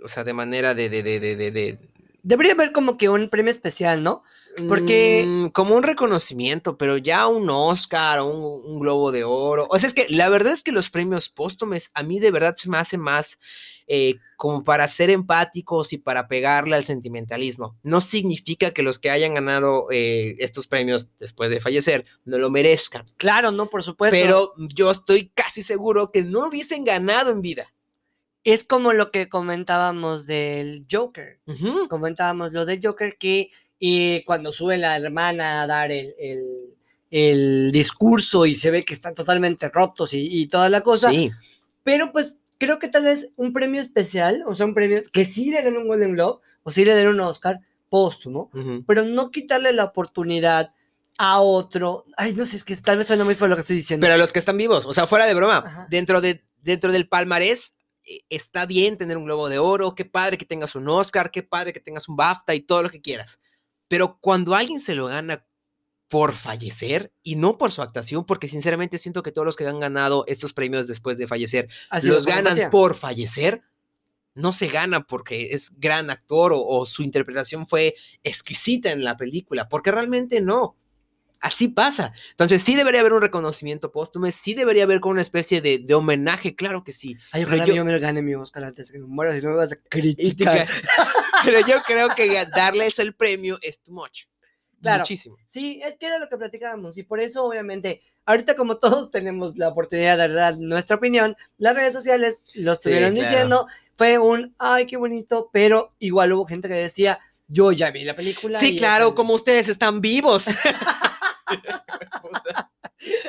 o 0.04 0.08
sea, 0.08 0.24
de 0.24 0.32
manera 0.32 0.74
de, 0.74 0.88
de, 0.88 1.02
de, 1.02 1.20
de, 1.20 1.36
de, 1.36 1.50
de- 1.50 1.78
Debería 2.22 2.52
haber 2.52 2.72
como 2.72 2.98
que 2.98 3.08
un 3.08 3.28
premio 3.30 3.50
especial, 3.50 4.02
¿no? 4.02 4.22
Porque- 4.68 5.24
Mm, 5.26 5.46
como 5.50 5.76
un 5.76 5.82
reconocimiento, 5.84 6.76
pero 6.76 6.96
ya 6.96 7.26
un 7.28 7.48
Oscar 7.48 8.18
o 8.18 8.26
un, 8.26 8.72
un 8.72 8.80
Globo 8.80 9.12
de 9.12 9.22
Oro. 9.24 9.66
O 9.70 9.78
sea, 9.78 9.86
es 9.86 9.94
que 9.94 10.06
la 10.10 10.28
verdad 10.28 10.52
es 10.52 10.62
que 10.64 10.72
los 10.72 10.90
premios 10.90 11.28
póstumes 11.28 11.90
a 11.94 12.02
mí 12.02 12.18
de 12.18 12.30
verdad 12.32 12.56
se 12.56 12.68
me 12.68 12.76
hace 12.78 12.98
más 12.98 13.38
eh, 13.88 14.16
como 14.36 14.62
para 14.62 14.86
ser 14.86 15.10
empáticos 15.10 15.92
y 15.92 15.98
para 15.98 16.28
pegarle 16.28 16.76
al 16.76 16.84
sentimentalismo. 16.84 17.74
No 17.82 18.00
significa 18.00 18.72
que 18.72 18.82
los 18.82 18.98
que 18.98 19.10
hayan 19.10 19.34
ganado 19.34 19.88
eh, 19.90 20.36
estos 20.38 20.66
premios 20.66 21.10
después 21.18 21.50
de 21.50 21.60
fallecer 21.60 22.04
no 22.24 22.38
lo 22.38 22.50
merezcan. 22.50 23.04
Claro, 23.16 23.50
no, 23.50 23.68
por 23.70 23.82
supuesto. 23.82 24.14
Pero 24.16 24.52
yo 24.74 24.90
estoy 24.90 25.30
casi 25.34 25.62
seguro 25.62 26.12
que 26.12 26.22
no 26.22 26.46
hubiesen 26.48 26.84
ganado 26.84 27.30
en 27.32 27.40
vida. 27.40 27.72
es 28.44 28.62
como 28.64 28.92
lo 28.92 29.10
que 29.10 29.28
comentábamos 29.28 30.26
del 30.26 30.86
Joker. 30.90 31.40
Ujú. 31.46 31.88
Comentábamos 31.88 32.52
lo 32.52 32.64
del 32.64 32.80
Joker 32.82 33.16
que 33.18 33.50
y 33.80 34.22
cuando 34.24 34.52
sube 34.52 34.76
la 34.78 34.96
hermana 34.96 35.62
a 35.62 35.66
dar 35.66 35.90
el, 35.92 36.14
el- 36.18 36.74
el 37.10 37.70
discurso 37.72 38.44
y 38.44 38.54
se 38.54 38.70
ve 38.70 38.84
que 38.84 38.92
están 38.92 39.14
totalmente 39.14 39.68
rotos 39.70 40.12
y, 40.14 40.28
y 40.42 40.46
toda 40.46 40.68
la 40.68 40.82
cosa. 40.82 41.10
Sí. 41.10 41.30
Pero 41.82 42.12
pues 42.12 42.38
creo 42.58 42.78
que 42.78 42.88
tal 42.88 43.04
vez 43.04 43.30
un 43.36 43.52
premio 43.52 43.80
especial, 43.80 44.42
o 44.46 44.54
sea, 44.54 44.66
un 44.66 44.74
premio 44.74 45.02
que 45.12 45.24
sí 45.24 45.50
le 45.50 45.62
den 45.62 45.76
un 45.76 45.88
Golden 45.88 46.12
Globe 46.12 46.40
o 46.62 46.70
sí 46.70 46.84
le 46.84 46.94
den 46.94 47.08
un 47.08 47.20
Oscar 47.20 47.60
póstumo, 47.88 48.50
Ujú. 48.52 48.84
pero 48.86 49.04
no 49.04 49.30
quitarle 49.30 49.72
la 49.72 49.84
oportunidad 49.84 50.74
a 51.18 51.40
otro. 51.40 52.04
Ay, 52.16 52.34
no 52.34 52.44
sé, 52.44 52.56
es 52.56 52.64
que 52.64 52.76
tal 52.76 52.98
vez 52.98 53.06
suena 53.06 53.24
muy 53.24 53.34
feo 53.34 53.48
lo 53.48 53.56
que 53.56 53.60
estoy 53.60 53.76
diciendo. 53.76 54.04
Pero 54.04 54.14
a 54.14 54.18
los 54.18 54.32
que 54.32 54.38
están 54.38 54.56
vivos, 54.56 54.84
o 54.86 54.92
sea, 54.92 55.06
fuera 55.06 55.26
de 55.26 55.34
broma, 55.34 55.58
Ajá. 55.66 55.86
dentro, 55.90 56.20
de, 56.20 56.44
dentro 56.62 56.92
del 56.92 57.08
palmarés 57.08 57.74
eh, 58.04 58.20
está 58.28 58.66
bien 58.66 58.96
tener 58.96 59.16
un 59.16 59.24
Globo 59.24 59.48
de 59.48 59.58
Oro, 59.58 59.94
qué 59.94 60.04
padre 60.04 60.38
que 60.38 60.44
tengas 60.44 60.74
un 60.74 60.88
Oscar, 60.88 61.30
qué 61.30 61.42
padre 61.42 61.72
que 61.72 61.80
tengas 61.80 62.08
un 62.08 62.16
BAFTA 62.16 62.54
y 62.54 62.60
todo 62.60 62.82
lo 62.82 62.90
que 62.90 63.00
quieras. 63.00 63.40
Pero 63.88 64.18
cuando 64.20 64.54
alguien 64.54 64.80
se 64.80 64.94
lo 64.94 65.06
gana 65.06 65.46
por 66.08 66.32
fallecer 66.32 67.12
y 67.22 67.36
no 67.36 67.58
por 67.58 67.70
su 67.70 67.82
actuación, 67.82 68.24
porque 68.24 68.48
sinceramente 68.48 68.98
siento 68.98 69.22
que 69.22 69.30
todos 69.32 69.44
los 69.46 69.56
que 69.56 69.66
han 69.66 69.78
ganado 69.80 70.24
estos 70.26 70.52
premios 70.52 70.86
después 70.86 71.18
de 71.18 71.26
fallecer 71.28 71.68
sido 72.00 72.14
los 72.14 72.26
ganan 72.26 72.46
empatía. 72.58 72.70
por 72.70 72.94
fallecer, 72.94 73.62
no 74.34 74.52
se 74.52 74.68
gana 74.68 75.00
porque 75.04 75.48
es 75.52 75.72
gran 75.78 76.10
actor 76.10 76.52
o, 76.52 76.60
o 76.64 76.86
su 76.86 77.02
interpretación 77.02 77.66
fue 77.68 77.94
exquisita 78.24 78.90
en 78.92 79.04
la 79.04 79.16
película, 79.16 79.68
porque 79.68 79.90
realmente 79.90 80.40
no. 80.40 80.76
Así 81.40 81.68
pasa. 81.68 82.12
Entonces 82.30 82.62
sí 82.64 82.74
debería 82.74 83.00
haber 83.00 83.12
un 83.12 83.22
reconocimiento 83.22 83.92
póstumo, 83.92 84.28
sí 84.32 84.54
debería 84.54 84.82
haber 84.84 84.98
como 85.00 85.12
una 85.12 85.20
especie 85.22 85.60
de, 85.60 85.78
de 85.78 85.94
homenaje, 85.94 86.56
claro 86.56 86.82
que 86.82 86.92
sí. 86.92 87.16
Ay, 87.30 87.44
pero 87.44 87.56
ojalá 87.56 87.66
yo- 87.66 87.74
yo 87.76 87.84
me 87.84 87.98
gane 88.00 88.22
mi 88.22 88.34
Oscar 88.34 88.64
antes 88.64 88.90
que 88.90 88.98
me 88.98 89.06
muera, 89.06 89.32
si 89.34 89.42
no 89.42 89.50
me 89.50 89.56
vas 89.56 89.72
a 89.72 89.76
criticar. 89.88 90.66
Pero 91.44 91.60
yo 91.66 91.76
creo 91.86 92.08
que 92.16 92.44
darles 92.56 92.98
el 92.98 93.14
premio 93.14 93.58
es 93.62 93.80
too 93.82 93.92
much. 93.92 94.24
Claro. 94.80 95.00
Muchísimo. 95.00 95.36
Sí, 95.46 95.80
es 95.84 95.96
que 95.96 96.06
era 96.06 96.18
lo 96.18 96.28
que 96.28 96.36
platicábamos 96.36 96.96
y 96.98 97.02
por 97.02 97.20
eso 97.20 97.44
obviamente, 97.44 98.00
ahorita 98.26 98.54
como 98.54 98.78
todos 98.78 99.10
tenemos 99.10 99.56
la 99.56 99.68
oportunidad 99.68 100.18
de 100.18 100.28
dar 100.28 100.56
nuestra 100.58 100.96
opinión, 100.96 101.36
las 101.56 101.74
redes 101.74 101.92
sociales 101.92 102.44
lo 102.54 102.72
estuvieron 102.72 103.14
claro. 103.14 103.28
diciendo, 103.28 103.66
fue 103.96 104.18
un, 104.18 104.54
ay, 104.58 104.86
qué 104.86 104.96
bonito, 104.96 105.50
pero 105.52 105.94
igual 105.98 106.32
hubo 106.32 106.46
gente 106.46 106.68
que 106.68 106.74
decía, 106.74 107.18
yo 107.48 107.72
ya 107.72 107.90
vi 107.90 108.04
la 108.04 108.14
película. 108.14 108.58
Sí, 108.58 108.76
claro, 108.76 109.14
como 109.14 109.34
ustedes 109.34 109.68
están 109.68 110.00
vivos. 110.00 110.46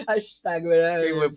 Hashtag, 0.08 0.64
¿verdad? 0.64 1.02
Qué 1.02 1.12
güey. 1.14 1.30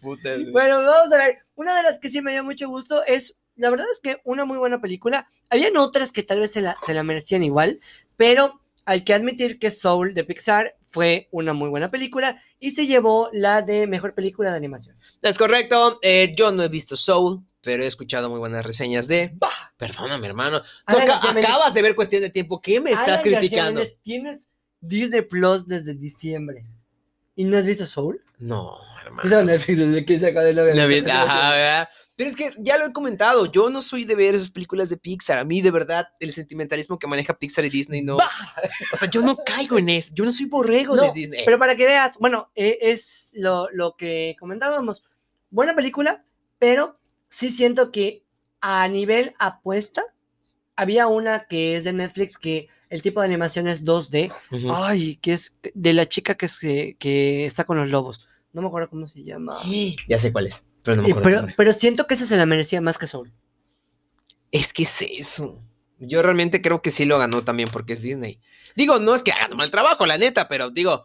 Bueno, 0.51 0.83
vamos 0.83 1.13
a 1.13 1.19
ver, 1.19 1.39
una 1.55 1.77
de 1.77 1.83
las 1.85 1.99
que 1.99 2.11
sí 2.11 2.21
me 2.23 2.33
dio 2.33 2.43
mucho 2.43 2.69
gusto 2.69 3.05
es, 3.05 3.37
la 3.57 3.71
verdad 3.71 3.87
es 3.93 4.01
que 4.01 4.21
una 4.25 4.45
muy 4.45 4.59
buena 4.59 4.81
película, 4.81 5.29
habían 5.49 5.77
otras 5.77 6.11
que 6.13 6.23
tal 6.23 6.41
vez 6.41 6.53
se 6.53 6.61
la, 6.61 6.77
se 6.81 6.93
la 6.93 7.03
merecían 7.03 7.43
igual, 7.43 7.79
pero 8.17 8.62
hay 8.85 9.03
que 9.03 9.15
admitir 9.15 9.59
que 9.59 9.71
Soul 9.71 10.15
de 10.15 10.25
Pixar 10.25 10.77
fue 10.87 11.29
una 11.31 11.53
muy 11.53 11.69
buena 11.71 11.91
película 11.91 12.41
y 12.59 12.71
se 12.73 12.87
llevó 12.87 13.29
la 13.33 13.63
de 13.63 13.87
mejor 13.87 14.15
película 14.15 14.51
de 14.51 14.57
animación. 14.57 14.97
Es 15.23 15.39
correcto. 15.39 15.99
eh, 16.03 16.35
yo 16.37 16.53
no 16.53 16.63
he 16.63 16.69
visto 16.69 16.97
Soul, 16.97 17.43
pero 17.63 17.83
he 17.83 17.87
escuchado 17.87 18.29
muy 18.29 18.39
buenas 18.41 18.65
reseñas 18.67 19.07
de. 19.09 19.31
Bah. 19.35 19.49
Perdóname, 19.77 20.27
hermano. 20.27 20.59
No, 20.59 20.65
Alan 20.99 21.11
acabas 21.11 21.73
de 21.75 21.83
ver 21.83 21.95
cuestión 21.95 22.23
de 22.23 22.31
tiempo. 22.31 22.61
¿Qué 22.61 22.81
me 22.81 22.91
estás 22.91 23.09
Alan 23.09 23.17
García 23.23 23.39
criticando? 23.39 23.83
Tienes 24.03 24.51
Disney 24.81 25.23
Plus 25.23 25.67
desde 25.69 25.95
diciembre 25.95 26.67
y 27.37 27.45
no 27.45 27.57
has 27.57 27.65
visto 27.65 27.87
Soul. 27.87 28.21
No, 28.39 28.77
¿Y 29.03 29.07
hermano. 29.07 29.31
dónde 29.31 29.53
desde 29.59 30.05
que 30.05 30.19
sacó 30.21 30.41
de 30.41 30.53
la 30.53 30.75
No 30.75 30.89
vi- 30.89 30.99
Ajá, 31.09 31.51
¿verdad? 31.53 31.89
Pero 32.17 32.29
es 32.29 32.37
que 32.37 32.53
ya 32.59 32.77
lo 32.79 32.87
he 32.87 32.93
comentado, 32.93 33.51
yo 33.51 33.71
no 33.71 33.81
soy 33.83 34.05
de 34.05 34.15
ver 34.15 34.35
esas 34.35 34.51
películas 34.51 34.89
de 34.89 34.97
Pixar. 34.97 35.39
A 35.39 35.45
mí, 35.45 35.63
de 35.63 35.71
verdad, 35.71 36.07
el 36.21 36.33
sentimentalismo 36.33 36.99
que 36.99 37.07
maneja 37.07 37.39
Pixar 37.39 37.65
y 37.65 37.71
Disney 37.71 38.03
no. 38.03 38.17
Bah. 38.19 38.31
O 38.93 38.97
sea, 38.97 39.09
yo 39.11 39.23
no 39.23 39.37
caigo 39.37 39.79
en 39.79 39.89
eso. 39.89 40.13
Yo 40.15 40.25
no 40.25 40.33
soy 40.33 40.47
borrego 40.47 40.95
de 40.97 41.13
Disney. 41.13 41.43
Pero 41.45 41.59
para 41.59 41.75
que 41.75 41.85
veas, 41.87 42.19
bueno, 42.19 42.51
e- 42.55 42.79
es 42.83 43.31
lo, 43.35 43.69
lo 43.73 43.97
que 43.97 44.37
comentábamos. 44.39 45.05
Buena 45.51 45.75
película, 45.75 46.25
pero 46.59 46.99
sí 47.31 47.51
siento 47.51 47.91
que 47.91 48.25
a 48.61 48.87
nivel 48.89 49.35
apuesta, 49.39 50.03
había 50.77 51.07
una 51.07 51.47
que 51.47 51.77
es 51.77 51.85
de 51.85 51.93
Netflix 51.93 52.39
que 52.39 52.69
el 52.91 53.03
tipo 53.03 53.21
de 53.21 53.27
animación 53.27 53.69
es 53.69 53.85
2D. 53.85 54.33
Ujú. 54.51 54.73
Ay, 54.75 55.17
que 55.17 55.33
es 55.35 55.55
de 55.75 55.93
la 55.93 56.07
chica 56.07 56.35
que, 56.35 56.49
se, 56.49 56.97
que 56.99 57.45
está 57.47 57.65
con 57.65 57.77
los 57.79 57.91
lobos. 57.91 58.27
No 58.53 58.61
me 58.63 58.69
acuerdo 58.69 58.89
cómo 58.91 59.09
se 59.09 59.25
llama. 59.25 59.59
Ya 60.09 60.19
sé 60.19 60.31
cuál 60.33 60.47
es, 60.49 60.65
pero 60.83 60.97
no 60.97 61.03
me 61.03 61.11
Eh, 61.11 61.55
pero, 61.57 61.73
siento 61.73 62.07
que 62.07 62.15
esa 62.15 62.27
se 62.27 62.37
la 62.37 62.47
merecía 62.47 62.81
más 62.81 62.99
que 62.99 63.07
Soul. 63.07 63.33
Es 64.51 64.73
que 64.73 64.83
es 64.83 65.03
eso. 65.03 65.63
Yo 65.99 66.23
realmente 66.23 66.61
creo 66.61 66.83
que 66.83 66.91
sí 66.91 67.05
lo 67.05 67.19
ganó 67.19 67.45
también 67.45 67.69
porque 67.71 67.93
es 67.95 68.03
Disney. 68.03 68.41
Digo, 68.75 68.99
no 68.99 69.15
es 69.15 69.23
que 69.23 69.33
hagan 69.33 69.57
mal 69.57 69.71
trabajo, 69.71 70.05
la 70.07 70.19
neta, 70.19 70.49
pero 70.49 70.71
digo, 70.71 71.05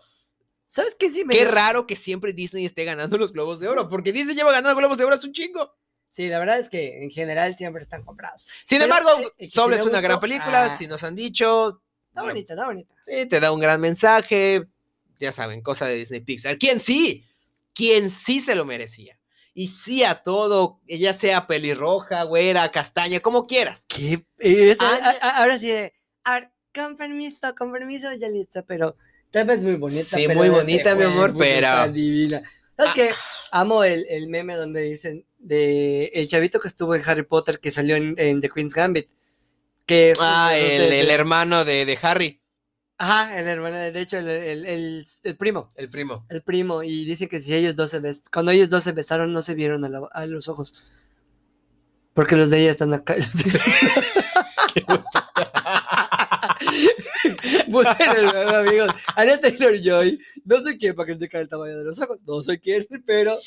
¿Sabes 0.69 0.95
qué? 0.99 1.09
Sí, 1.09 1.23
me 1.23 1.33
qué 1.33 1.43
dio- 1.45 1.51
raro 1.51 1.87
que 1.87 1.95
siempre 1.95 2.33
Disney 2.33 2.65
esté 2.65 2.83
ganando 2.83 3.17
los 3.17 3.31
Globos 3.31 3.59
de 3.61 3.69
Oro, 3.69 3.87
porque 3.87 4.11
Disney 4.11 4.35
lleva 4.35 4.51
ganando 4.51 4.75
Globos 4.77 4.97
de 4.97 5.05
Oro 5.05 5.15
hace 5.15 5.25
un 5.27 5.31
chingo. 5.31 5.73
Sí, 6.09 6.27
la 6.27 6.39
verdad 6.39 6.59
es 6.59 6.67
que 6.67 7.03
en 7.03 7.09
general 7.09 7.55
siempre 7.55 7.81
están 7.81 8.03
comprados. 8.03 8.45
Sin 8.65 8.79
Pero, 8.79 8.83
embargo, 8.83 9.31
eh, 9.37 9.47
que 9.47 9.51
Soul 9.51 9.73
si 9.73 9.79
es 9.79 9.85
una 9.85 10.01
gran 10.01 10.19
película, 10.19 10.65
ah. 10.65 10.69
si 10.69 10.87
nos 10.87 11.03
han 11.03 11.15
dicho, 11.15 11.81
Está 12.09 12.21
Bueno. 12.21 12.33
bonita, 12.33 12.53
está 12.53 12.65
bonita. 12.65 12.95
sí, 13.05 13.25
te 13.29 13.39
da 13.39 13.51
un 13.53 13.59
gran 13.61 13.79
mensaje, 13.79 14.67
ya 15.19 15.31
saben, 15.31 15.61
cosa 15.61 15.85
de 15.85 15.95
Disney 15.95 16.19
Pixar. 16.19 16.57
¿Quién 16.57 16.81
sí? 16.81 17.25
¿Quién 17.73 18.09
sí 18.09 18.41
se 18.41 18.53
lo 18.55 18.65
merecía? 18.65 19.16
Y 19.59 19.69
sí 19.69 20.03
a 20.03 20.21
todo, 20.21 20.79
ya 20.85 21.15
sea 21.15 21.47
pelirroja, 21.47 22.21
güera, 22.23 22.69
castaña, 22.71 23.21
como 23.21 23.47
quieras. 23.47 23.85
¿Qué? 23.89 24.23
Es, 24.37 24.77
Ah, 24.79 24.99
a- 25.19 25.27
a- 25.27 25.37
ahora 25.41 25.57
sí, 25.57 25.65
de, 25.71 25.93
a 26.25 26.33
ver, 26.35 26.51
con 26.75 26.95
permiso, 26.95 27.55
con 27.57 27.71
permiso, 27.71 28.13
Yalitza, 28.13 28.61
pero 28.61 28.95
tal 29.31 29.47
vez 29.47 29.63
muy 29.63 29.73
bonita. 29.75 30.15
Sí, 30.15 30.25
pero 30.27 30.39
muy 30.39 30.49
bonita, 30.49 30.93
mi 30.93 31.05
amor, 31.05 31.33
pero- 31.35 31.91
divina. 31.91 32.43
¿Sabes 32.75 32.91
Ah. 32.91 32.93
qué? 32.93 33.09
Amo 33.51 33.83
el, 33.83 34.05
el 34.09 34.27
meme 34.27 34.53
donde 34.53 34.81
dicen 34.81 35.25
de 35.39 36.11
el 36.13 36.27
chavito 36.27 36.59
que 36.59 36.67
estuvo 36.67 36.93
en 36.93 37.01
Harry 37.07 37.23
Potter 37.23 37.59
que 37.59 37.71
salió 37.71 37.95
en, 37.95 38.13
en 38.19 38.39
The 38.41 38.49
Queen's 38.49 38.75
Gambit. 38.75 39.09
Que 39.87 40.11
es 40.11 40.19
Ah, 40.21 40.55
el, 40.55 40.89
de- 40.91 40.99
el 40.99 41.09
hermano 41.09 41.65
de, 41.65 41.85
de 41.87 41.97
Harry, 42.03 42.41
Ajá, 42.99 43.39
el 43.39 43.47
hermano, 43.47 43.75
de 43.77 44.01
hecho, 44.01 44.17
el, 44.17 44.27
el, 44.27 44.65
el- 44.65 45.05
el 45.23 45.37
primo. 45.37 45.71
el 45.75 45.89
primo. 45.89 46.25
El 46.29 46.41
primo, 46.41 46.81
y 46.81 47.05
dice 47.05 47.27
que 47.29 47.39
si 47.39 47.53
ellos 47.53 47.75
dos 47.75 47.91
se 47.91 47.99
bes 47.99 48.23
cuando 48.31 48.51
ellos 48.51 48.69
dos 48.69 48.83
se 48.83 48.91
besaron, 48.91 49.33
no 49.33 49.41
se 49.43 49.53
vieron 49.53 49.85
a, 49.85 49.89
la- 49.89 50.09
a 50.11 50.25
los 50.25 50.47
ojos. 50.47 50.73
Porque 52.13 52.35
los 52.35 52.49
de 52.49 52.61
ella 52.61 52.71
están 52.71 52.93
acá. 52.95 53.15
Busquen 57.67 58.09
el 58.17 58.27
amigos. 58.55 58.91
Anya 59.15 59.39
Taylor 59.39 59.75
Joy. 59.79 60.19
No 60.45 60.61
soy 60.61 60.77
quien 60.77 60.95
para 60.95 61.07
criticar 61.07 61.41
el 61.41 61.49
tamaño 61.49 61.77
de 61.77 61.83
los 61.83 61.99
ojos. 61.99 62.23
No 62.25 62.41
soy 62.43 62.57
quien, 62.59 62.85
pero. 63.05 63.37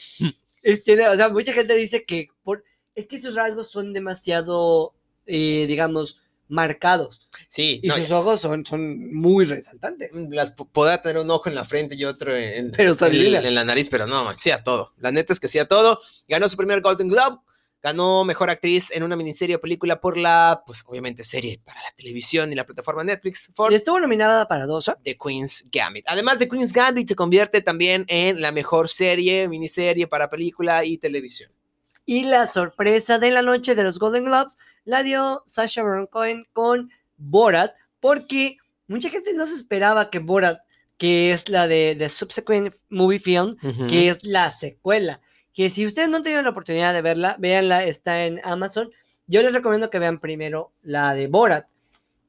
es- 0.63 0.85
tiene- 0.85 1.09
o 1.09 1.17
sea, 1.17 1.29
mucha 1.29 1.53
gente 1.53 1.75
dice 1.75 2.05
que. 2.05 2.29
Por, 2.43 2.63
es 2.95 3.07
que 3.07 3.21
sus 3.21 3.35
rasgos 3.35 3.71
son 3.71 3.93
demasiado, 3.93 4.95
eh, 5.27 5.65
digamos, 5.67 6.19
marcados. 6.51 7.23
Sí, 7.49 7.81
Y 7.83 7.89
no, 7.89 7.97
sus 7.97 8.11
ojos 8.11 8.41
son, 8.41 8.67
son 8.67 9.13
muy 9.15 9.45
resaltantes. 9.45 10.11
las 10.31 10.53
po- 10.53 10.69
podrá 10.69 11.01
tener 11.03 11.23
un 11.23 11.31
ojo 11.31 11.49
en 11.49 11.55
la 11.55 11.65
frente 11.65 11.95
y 11.95 12.05
otro 12.05 12.37
en, 12.37 12.71
Pero 12.73 12.93
en- 13.01 13.13
divina. 13.13 13.39
en 13.41 13.55
la 13.55 13.65
nariz, 13.65 13.89
pero 13.91 14.07
no, 14.07 14.25
man, 14.25 14.37
sí 14.39 14.51
a 14.51 14.63
todo. 14.63 14.93
La 14.99 15.11
neta 15.13 15.33
es 15.33 15.41
que 15.41 15.49
sí 15.49 15.59
a 15.59 15.67
todo. 15.67 15.99
Ganó 16.29 16.49
su 16.49 16.57
primer 16.57 16.81
Golden 16.81 17.09
Globe, 17.09 17.39
ganó 17.83 18.25
mejor 18.25 18.51
actriz 18.51 18.91
en 18.91 19.03
una 19.05 19.17
miniserie 19.17 19.57
o 19.57 19.61
película 19.61 20.01
por 20.01 20.17
la, 20.19 20.63
pues 20.67 20.83
obviamente 20.87 21.25
serie 21.25 21.61
para 21.65 21.81
la 21.83 21.91
televisión 21.93 22.53
y 22.53 22.55
la 22.55 22.67
plataforma 22.67 23.03
Netflix 23.05 23.51
for 23.55 23.73
Y 23.73 23.77
estuvo 23.77 23.99
nominada 23.99 24.47
para 24.47 24.67
dos. 24.67 24.89
¿ah? 24.91 24.99
The 25.03 25.17
Queen's 25.17 25.65
Gambit. 25.73 26.05
Además 26.09 26.39
de 26.39 26.47
Queen's 26.49 26.73
Gambit 26.75 27.09
se 27.09 27.15
convierte 27.15 27.63
también 27.63 28.05
en 28.09 28.41
la 28.43 28.53
mejor 28.53 28.89
serie, 28.91 29.49
miniserie 29.49 30.07
para 30.09 30.29
película 30.29 30.85
y 30.85 30.99
televisión. 30.99 31.51
Y 32.11 32.25
la 32.25 32.49
sorpresa 32.49 33.19
de 33.21 33.31
la 33.31 33.41
noche 33.41 33.77
de 33.77 33.85
los 33.85 34.01
Golden 34.01 34.25
Globes 34.25 34.59
la 34.85 35.05
dio 35.05 35.45
Sasha 35.47 35.85
Baron 35.85 36.09
Cohen 36.09 36.45
con 36.53 36.91
Borat, 37.17 37.73
porque 38.01 38.57
mucha 38.89 39.11
gente 39.11 39.33
no 39.35 39.47
se 39.47 39.55
esperaba 39.55 40.11
que 40.11 40.19
Borat, 40.19 40.59
que 40.99 41.31
es 41.31 41.49
la 41.49 41.69
de 41.69 41.95
The 41.97 42.09
Subsequent 42.09 42.75
Movie 42.89 43.21
Film, 43.21 43.55
que 43.87 44.09
es 44.09 44.25
la 44.25 44.51
secuela, 44.51 45.21
que 45.55 45.71
si 45.71 45.87
ustedes 45.87 46.09
no 46.09 46.17
han 46.17 46.25
tenido 46.25 46.43
la 46.43 46.51
oportunidad 46.51 46.93
de 46.95 47.01
verla, 47.03 47.37
véanla, 47.39 47.85
está 47.85 48.25
en 48.25 48.41
Amazon. 48.43 48.91
Yo 49.29 49.41
les 49.45 49.53
recomiendo 49.55 49.89
que 49.89 50.01
vean 50.01 50.19
primero 50.19 50.73
la 50.83 51.15
de 51.15 51.29
Borat, 51.29 51.69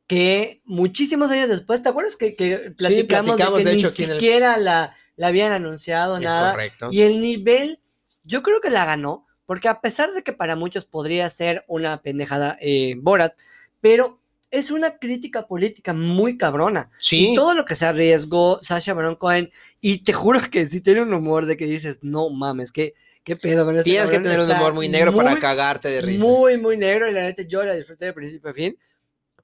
que 0.05 0.61
muchísimos 0.65 1.31
años 1.31 1.49
después, 1.49 1.81
¿te 1.81 1.89
acuerdas 1.89 2.17
que, 2.17 2.35
que 2.35 2.69
platicamos, 2.77 3.37
platicamos, 3.37 3.57
de 3.57 3.63
que 3.63 3.69
de 3.71 3.75
ni 3.75 3.79
hecho, 3.81 3.87
el- 3.87 3.93
siquiera 4.19 4.57
la, 4.57 4.95
la 5.15 5.27
habían 5.27 5.51
anunciado, 5.53 6.17
Es 6.17 6.23
nada? 6.23 6.51
correcto. 6.51 6.89
Y 6.91 7.01
el 7.01 7.19
nivel, 7.19 7.79
yo 8.23 8.43
creo 8.43 8.61
que 8.61 8.69
la 8.69 8.85
ganó, 8.85 9.25
porque 9.45 9.69
a 9.69 9.81
pesar 9.81 10.13
de 10.13 10.23
que 10.23 10.33
para 10.33 10.55
muchos 10.55 10.85
podría 10.85 11.29
ser 11.29 11.63
una 11.67 12.01
pendejada 12.01 12.57
eh, 12.61 12.95
Borat, 12.97 13.33
pero 13.81 14.21
es 14.51 14.69
una 14.69 14.97
crítica 14.97 15.47
política 15.47 15.93
muy 15.93 16.37
cabrona. 16.37 16.91
Sí. 16.99 17.31
Y 17.31 17.35
todo 17.35 17.55
lo 17.55 17.63
que 17.63 17.75
se 17.75 17.85
arriesgó 17.85 18.59
Sasha 18.61 18.93
Baron 18.93 19.15
Cohen, 19.15 19.49
y 19.79 19.99
te 19.99 20.13
juro 20.13 20.39
que 20.51 20.65
sí 20.65 20.81
tiene 20.81 21.01
un 21.01 21.13
humor 21.13 21.45
de 21.45 21.57
que 21.57 21.65
dices, 21.65 21.99
no 22.01 22.29
mames, 22.29 22.71
qué, 22.71 22.93
qué 23.23 23.35
pedo 23.35 23.65
con 23.65 23.77
este 23.77 23.89
Tienes 23.89 24.11
que 24.11 24.19
tener 24.19 24.41
un 24.41 24.51
humor 24.51 24.73
muy 24.73 24.89
negro 24.89 25.15
para 25.15 25.31
muy, 25.31 25.39
cagarte 25.39 25.89
de 25.89 26.01
risa. 26.01 26.23
Muy, 26.23 26.57
muy 26.57 26.77
negro, 26.77 27.09
y 27.09 27.13
la 27.13 27.21
neta 27.21 27.43
yo 27.43 27.63
la 27.63 27.73
disfruté 27.73 28.05
de 28.05 28.13
principio 28.13 28.51
a 28.51 28.53
fin. 28.53 28.77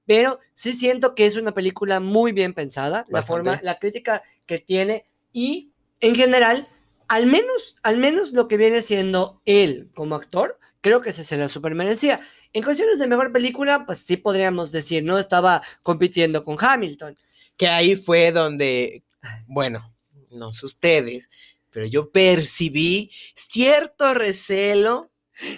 Pero 0.06 0.40
sí 0.54 0.74
siento 0.74 1.16
que 1.16 1.26
es 1.26 1.36
una 1.36 1.54
película 1.54 2.00
muy 2.00 2.32
bien 2.32 2.54
pensada, 2.54 3.06
la 3.10 3.20
Bastante. 3.20 3.28
forma, 3.28 3.60
la 3.64 3.80
crítica 3.80 4.22
que 4.46 4.60
tiene, 4.60 5.06
y 5.34 5.72
en 6.00 6.16
general, 6.16 6.68
al 7.08 7.26
menos, 7.26 7.76
al 7.84 7.98
menos 7.98 8.34
lo 8.34 8.48
que 8.48 8.58
viene 8.58 8.82
siendo 8.82 9.42
él 9.46 9.90
como 9.96 10.16
actor, 10.16 10.60
creo 10.82 11.02
que 11.02 11.10
ese 11.12 11.24
se 11.24 11.38
la 11.38 11.50
super 11.50 11.76
merecía. 11.76 12.20
En 12.54 12.64
cuestiones 12.64 13.00
de 13.00 13.08
mejor 13.08 13.32
película, 13.32 13.86
pues 13.86 14.00
sí 14.00 14.18
podríamos 14.18 14.72
decir, 14.72 15.04
¿no? 15.04 15.18
Estaba 15.18 15.62
compitiendo 15.84 16.44
con 16.44 16.58
Hamilton. 16.60 17.18
Que 17.56 17.68
ahí 17.68 17.96
fue 17.96 18.32
donde, 18.32 19.04
bueno, 19.48 19.94
no 20.30 20.54
sé 20.54 20.66
ustedes, 20.66 21.30
pero 21.72 21.86
yo 21.86 22.12
percibí 22.12 23.12
cierto 23.36 24.14
recelo, 24.14 25.12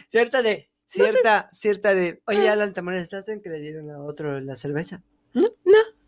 Cierta 0.07 0.41
de, 0.41 0.69
cierta, 0.87 1.49
cierta 1.53 1.93
de, 1.93 2.21
oye, 2.25 2.49
Alan, 2.49 2.73
¿te 2.73 2.81
molestaste 2.81 3.31
en 3.31 3.41
que 3.41 3.49
le 3.49 3.59
dieron 3.59 3.89
a 3.91 4.03
otro 4.03 4.39
la 4.41 4.55
cerveza? 4.55 5.03
no, 5.33 5.49
no. 5.63 5.98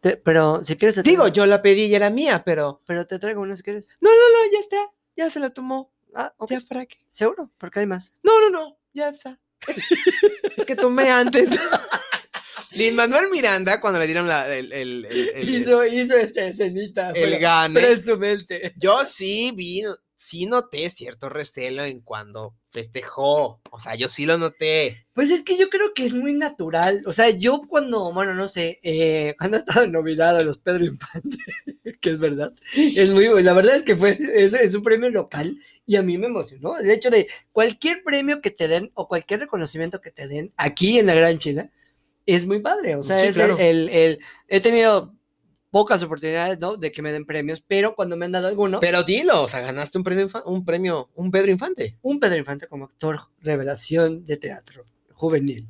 Te- 0.00 0.16
pero 0.16 0.62
si 0.64 0.76
quieres 0.76 0.94
te 0.96 1.02
Digo, 1.02 1.28
yo 1.28 1.46
la 1.46 1.60
pedí 1.62 1.84
y 1.84 1.94
era 1.94 2.10
mía, 2.10 2.42
pero 2.44 2.80
Pero 2.86 3.06
te 3.06 3.18
traigo 3.18 3.40
una 3.42 3.56
si 3.56 3.62
quieres. 3.62 3.86
no, 4.00 4.10
no, 4.10 4.16
no, 4.16 4.52
ya 4.52 4.58
está, 4.58 4.90
ya 5.16 5.30
se 5.30 5.40
la 5.40 5.50
tomó. 5.50 5.92
Ah, 6.14 6.34
ok. 6.38 6.50
¿Ya 6.52 6.60
para 6.62 6.86
qué? 6.86 6.98
¿Seguro? 7.08 7.50
Porque 7.58 7.80
hay 7.80 7.86
más. 7.86 8.14
No, 8.22 8.40
no, 8.40 8.50
no, 8.50 8.78
ya 8.92 9.10
está. 9.10 9.38
es 10.56 10.64
que 10.66 10.74
tomé 10.76 11.10
antes. 11.10 11.48
Lin 12.72 12.94
Manuel 12.94 13.28
Miranda, 13.30 13.80
cuando 13.80 13.98
le 13.98 14.06
dieron 14.06 14.26
la, 14.28 14.46
el, 14.54 14.72
el, 14.72 15.04
el, 15.04 15.28
el- 15.34 15.48
hizo, 15.50 15.84
hizo 15.84 16.16
esta 16.16 16.46
escenita. 16.46 17.08
el 17.10 17.14
pero, 17.14 17.40
gane, 17.40 17.74
pero 17.74 17.88
en 17.88 18.02
su 18.02 18.16
mente. 18.16 18.72
yo 18.76 19.04
sí 19.04 19.52
vi, 19.54 19.82
sí 20.22 20.44
noté 20.44 20.90
cierto 20.90 21.30
recelo 21.30 21.82
en 21.82 22.02
cuando 22.02 22.54
festejó. 22.72 23.62
O 23.70 23.80
sea, 23.80 23.94
yo 23.94 24.06
sí 24.10 24.26
lo 24.26 24.36
noté. 24.36 25.06
Pues 25.14 25.30
es 25.30 25.42
que 25.42 25.56
yo 25.56 25.70
creo 25.70 25.94
que 25.94 26.04
es 26.04 26.12
muy 26.12 26.34
natural. 26.34 27.02
O 27.06 27.12
sea, 27.14 27.30
yo 27.30 27.62
cuando, 27.66 28.12
bueno, 28.12 28.34
no 28.34 28.46
sé, 28.46 28.80
eh, 28.82 29.34
cuando 29.38 29.56
he 29.56 29.60
estado 29.60 29.86
nominado 29.86 30.38
a 30.38 30.42
los 30.42 30.58
Pedro 30.58 30.84
Infante, 30.84 31.38
que 32.02 32.10
es 32.10 32.18
verdad, 32.18 32.52
es 32.74 33.08
muy, 33.10 33.42
la 33.42 33.54
verdad 33.54 33.76
es 33.76 33.82
que 33.82 33.96
fue, 33.96 34.18
es, 34.34 34.52
es 34.52 34.74
un 34.74 34.82
premio 34.82 35.08
local 35.10 35.56
y 35.86 35.96
a 35.96 36.02
mí 36.02 36.18
me 36.18 36.26
emocionó. 36.26 36.76
El 36.76 36.90
hecho 36.90 37.08
de 37.08 37.26
cualquier 37.52 38.02
premio 38.04 38.42
que 38.42 38.50
te 38.50 38.68
den 38.68 38.90
o 38.92 39.08
cualquier 39.08 39.40
reconocimiento 39.40 40.02
que 40.02 40.10
te 40.10 40.28
den 40.28 40.52
aquí 40.58 40.98
en 40.98 41.06
la 41.06 41.14
Gran 41.14 41.38
China 41.38 41.70
es 42.26 42.44
muy 42.44 42.58
padre. 42.58 42.94
O 42.94 43.02
sea, 43.02 43.18
Sí, 43.20 43.28
es 43.28 43.34
claro. 43.36 43.56
el, 43.58 43.88
el- 43.88 43.88
el- 43.88 44.18
he 44.48 44.60
tenido 44.60 45.14
pocas 45.70 46.02
oportunidades, 46.02 46.58
¿no? 46.58 46.76
De 46.76 46.90
que 46.92 47.00
me 47.02 47.12
den 47.12 47.24
premios, 47.24 47.62
pero 47.66 47.94
cuando 47.94 48.16
me 48.16 48.24
han 48.26 48.32
dado 48.32 48.48
alguno, 48.48 48.80
Pero 48.80 49.02
dilo, 49.04 49.42
o 49.44 49.48
sea, 49.48 49.60
ganaste 49.60 49.98
un 49.98 50.04
premio, 50.04 50.28
un 50.46 50.64
premio, 50.64 51.10
un 51.14 51.30
Pedro 51.30 51.50
Infante. 51.50 51.96
un 52.02 52.18
Pedro 52.20 52.38
Infante 52.38 52.66
como 52.66 52.84
actor 52.86 53.20
revelación 53.40 54.24
de 54.24 54.36
teatro 54.36 54.84
juvenil. 55.12 55.68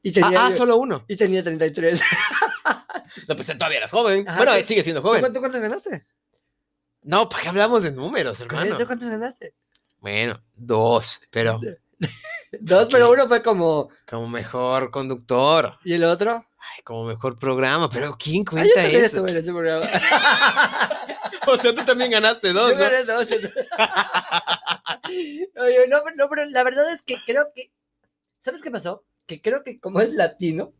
Y 0.00 0.10
Ah, 0.10 0.12
tenía, 0.14 0.46
ah, 0.46 0.52
solo 0.52 0.76
uno. 0.76 1.04
y 1.08 1.16
tenía 1.16 1.42
33. 1.42 2.00
No, 3.26 3.34
pues 3.36 3.46
todavía 3.46 3.78
eras 3.78 3.90
joven. 3.90 4.28
Ajá, 4.28 4.36
bueno, 4.38 4.52
¿qué- 4.54 4.66
sigue 4.66 4.82
siendo 4.82 5.00
¿Tú, 5.00 5.08
joven. 5.08 5.20
cuánto- 5.20 5.40
cuántos 5.40 5.60
ganaste? 5.60 6.04
No, 7.02 7.28
¿para 7.28 7.42
qué 7.42 7.48
hablamos 7.48 7.82
de 7.82 7.90
números, 7.90 8.38
hermano? 8.40 8.76
¿Tú 8.76 8.86
cuántos 8.86 9.08
ganaste? 9.08 9.54
Bueno, 10.00 10.40
dos, 10.54 11.20
pero 11.30 11.58
Dos, 12.60 12.88
pero 12.90 13.10
uno 13.10 13.26
fue 13.26 13.42
como. 13.42 13.88
como 14.08 14.28
mejor 14.28 14.90
conductor, 14.90 15.78
¿Y 15.84 15.94
el 15.94 16.04
otro? 16.04 16.44
Ay, 16.58 16.82
como 16.84 17.04
mejor 17.04 17.38
programa, 17.38 17.88
pero 17.88 18.16
¿quién 18.18 18.42
Ah, 18.42 18.44
yo 18.44 18.50
cuenta 18.50 18.86
eso? 18.86 19.04
estuve 19.06 19.30
en 19.30 19.36
ese 19.38 19.52
programa. 19.52 19.86
O 21.46 21.56
sea, 21.56 21.74
tú 21.74 21.82
también 21.84 22.10
ganaste 22.10 22.52
dos, 22.52 22.72
Yo 22.72 22.76
¿no? 22.78 22.84
gané 22.84 23.04
dos. 23.04 23.28
Oye, 25.56 25.86
no, 25.88 25.98
pero- 26.04 26.16
no, 26.16 26.28
pero 26.28 26.44
la 26.46 26.62
verdad 26.62 26.90
es 26.92 27.02
que 27.02 27.16
creo 27.24 27.46
que. 27.54 27.70
¿Sabes 28.40 28.62
qué 28.62 28.70
pasó? 28.70 29.04
Que 29.26 29.40
creo 29.40 29.62
que 29.64 29.78
como 29.80 30.00
es 30.00 30.12
latino, 30.12 30.72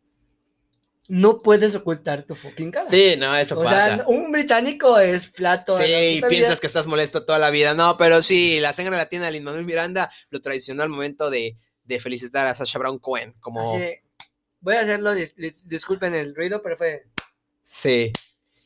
no 1.07 1.41
puedes 1.41 1.73
ocultar 1.75 2.23
tu 2.23 2.35
fucking 2.35 2.71
cara. 2.71 2.89
Sí, 2.89 3.15
no, 3.17 3.35
eso 3.35 3.59
o 3.59 3.63
pasa. 3.63 3.95
sea, 3.97 4.07
un 4.07 4.31
británico 4.31 4.99
es 4.99 5.27
flato. 5.31 5.77
Sí, 5.77 5.83
y 6.17 6.21
piensas 6.21 6.59
que 6.59 6.67
estás 6.67 6.87
molesto 6.87 7.25
toda 7.25 7.39
la 7.39 7.49
vida. 7.49 7.73
No, 7.73 7.97
pero 7.97 8.21
sí, 8.21 8.59
la 8.59 8.73
sangre 8.73 8.95
latina 8.95 9.25
de 9.25 9.31
Lin 9.31 9.43
Manuel 9.43 9.65
Miranda 9.65 10.11
lo 10.29 10.41
traicionó 10.41 10.83
al 10.83 10.89
momento 10.89 11.29
de, 11.29 11.57
de 11.83 11.99
felicitar 11.99 12.47
a 12.47 12.55
Sasha 12.55 12.77
Brown 12.79 12.99
Cohen. 12.99 13.33
Como, 13.39 13.75
voy 14.61 14.75
a 14.75 14.81
hacerlo, 14.81 15.13
dis- 15.13 15.35
dis- 15.35 15.67
disculpen 15.67 16.13
el 16.15 16.35
ruido, 16.35 16.61
pero 16.61 16.77
fue. 16.77 17.05
sí. 17.63 18.11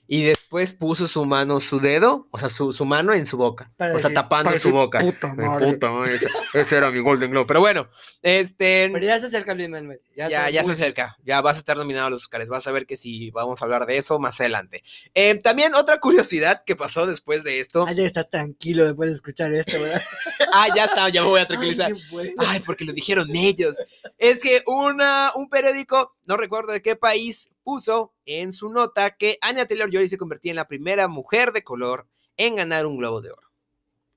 Y 0.05 0.23
después 0.23 0.73
puso 0.73 1.07
su 1.07 1.25
mano, 1.25 1.59
su 1.61 1.79
dedo, 1.79 2.27
o 2.31 2.37
sea, 2.37 2.49
su, 2.49 2.73
su 2.73 2.83
mano 2.83 3.13
en 3.13 3.25
su 3.25 3.37
boca. 3.37 3.71
Para 3.77 3.95
o 3.95 3.99
sea, 3.99 4.09
decir- 4.09 4.15
tapando 4.15 4.57
su 4.59 4.71
boca. 4.71 4.99
Puta 4.99 5.31
Ay, 5.31 5.37
madre. 5.37 5.71
puta 5.73 5.91
madre, 5.91 6.15
ese, 6.15 6.27
ese 6.53 6.75
era 6.75 6.91
mi 6.91 6.99
Golden 6.99 7.31
Globe. 7.31 7.45
Pero 7.47 7.61
bueno, 7.61 7.87
este. 8.21 8.89
Pero 8.91 9.05
ya 9.05 9.17
se 9.19 9.27
acerca 9.27 9.53
Luis 9.55 9.69
Manuel. 9.69 10.01
Ya, 10.15 10.49
ya 10.49 10.63
se 10.63 10.71
acerca, 10.73 11.17
ya 11.23 11.41
vas 11.41 11.55
a 11.55 11.59
estar 11.59 11.77
nominado 11.77 12.07
a 12.07 12.09
los 12.11 12.23
Oscars, 12.23 12.49
vas 12.49 12.67
a 12.67 12.71
ver 12.71 12.85
que 12.85 12.97
sí, 12.97 13.31
vamos 13.31 13.61
a 13.61 13.65
hablar 13.65 13.85
de 13.85 13.97
eso 13.97 14.19
más 14.19 14.39
adelante. 14.41 14.83
Eh, 15.15 15.35
también 15.35 15.73
otra 15.73 15.99
curiosidad 15.99 16.63
que 16.65 16.75
pasó 16.75 17.07
después 17.07 17.43
de 17.43 17.61
esto. 17.61 17.85
Ay, 17.87 17.95
ya 17.95 18.05
está 18.05 18.23
tranquilo 18.25 18.83
después 18.85 19.07
de 19.09 19.13
escuchar 19.15 19.53
esto, 19.53 19.79
¿verdad? 19.81 20.01
Ah, 20.55 20.67
ya 20.75 20.85
está, 20.85 21.09
ya 21.09 21.23
me 21.23 21.29
voy 21.29 21.39
a 21.39 21.43
Ay, 21.43 21.47
tranquilizar. 21.47 21.93
qué 21.93 21.99
bueno. 22.11 22.33
Ay, 22.37 22.59
porque 22.59 22.85
lo 22.85 22.93
dijeron 22.93 23.27
ellos. 23.35 23.75
Es 24.19 24.43
que 24.43 24.61
una, 24.67 25.31
un 25.33 25.49
periódico, 25.49 26.15
no 26.25 26.37
recuerdo 26.37 26.73
de 26.73 26.81
qué 26.83 26.95
país, 26.95 27.49
puso 27.63 28.13
en 28.26 28.52
su 28.52 28.69
nota 28.69 29.15
que 29.15 29.38
Anya 29.41 29.65
Taylor-Joy 29.65 30.08
se 30.08 30.17
convertía 30.17 30.52
en 30.52 30.58
la 30.58 30.67
primera 30.67 31.08
mujer 31.08 31.52
de 31.52 31.63
color 31.63 32.08
en 32.38 32.56
ganar 32.56 32.86
un 32.86 32.97
Globo 32.97 33.21
de 33.21 33.32
Oro. 33.32 33.52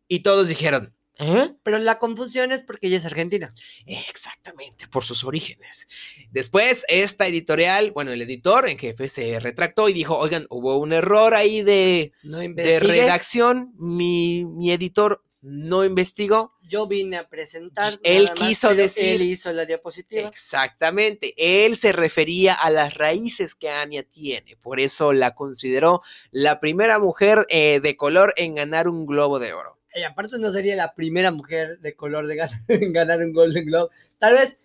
Y 0.09 0.21
todos 0.21 0.49
dijeron, 0.49 0.95
¿eh? 1.19 1.55
Pero 1.63 1.79
la 1.79 1.99
confusión 1.99 2.53
es 2.53 2.63
porque 2.63 2.89
ella 2.89 2.99
es 2.99 3.07
argentina. 3.07 3.53
Exactamente, 3.87 4.87
por 4.89 5.05
sus 5.05 5.25
orígenes. 5.25 5.89
Después, 6.31 6.85
esta 6.89 7.27
editorial, 7.27 7.93
bueno, 7.93 8.13
el 8.13 8.23
editor 8.23 8.69
en 8.69 8.79
jefe 8.79 9.09
se 9.09 9.41
retractó 9.41 9.89
y 9.89 9.93
dijo, 9.93 10.17
oigan, 10.17 10.47
hubo 10.51 10.79
un 10.79 10.93
error 10.93 11.35
ahí 11.35 11.63
de, 11.63 12.13
No 12.23 12.39
de 12.39 12.81
redacción, 12.81 13.73
mi, 13.79 14.45
mi 14.45 14.73
editor 14.73 15.23
no 15.41 15.85
investigó. 15.85 16.56
Yo 16.69 16.87
vine 16.87 17.17
a 17.19 17.29
presentar. 17.29 17.99
Él 18.03 18.31
quiso 18.35 18.75
decir- 18.75 19.15
Él 19.15 19.23
hizo 19.23 19.53
la 19.53 19.65
diapositiva. 19.65 20.29
Exactamente, 20.29 21.35
él 21.37 21.77
se 21.77 21.93
refería 21.93 22.55
a 22.55 22.71
las 22.71 22.95
raíces 22.95 23.55
que 23.55 23.71
Anya 23.71 24.03
tiene, 24.03 24.57
por 24.57 24.81
eso 24.81 25.13
la 25.13 25.35
consideró 25.35 26.03
la 26.31 26.59
primera 26.61 26.99
mujer 26.99 27.47
eh, 27.49 27.81
de 27.81 27.97
color 27.97 28.33
en 28.37 28.55
ganar 28.57 28.89
un 28.89 29.07
Globo 29.07 29.39
de 29.39 29.53
Oro. 29.53 29.79
Y 29.95 30.03
aparte 30.03 30.39
no 30.39 30.51
sería 30.51 30.77
la 30.77 30.93
primera 30.95 31.31
mujer 31.31 31.79
de 31.79 31.95
color 31.95 32.27
de 32.27 32.37
ganar, 32.37 32.61
en 32.69 32.93
ganar 32.93 33.21
un 33.21 33.33
Golden 33.33 33.65
Globe. 33.65 33.91
Tal 34.19 34.35
vez 34.35 34.59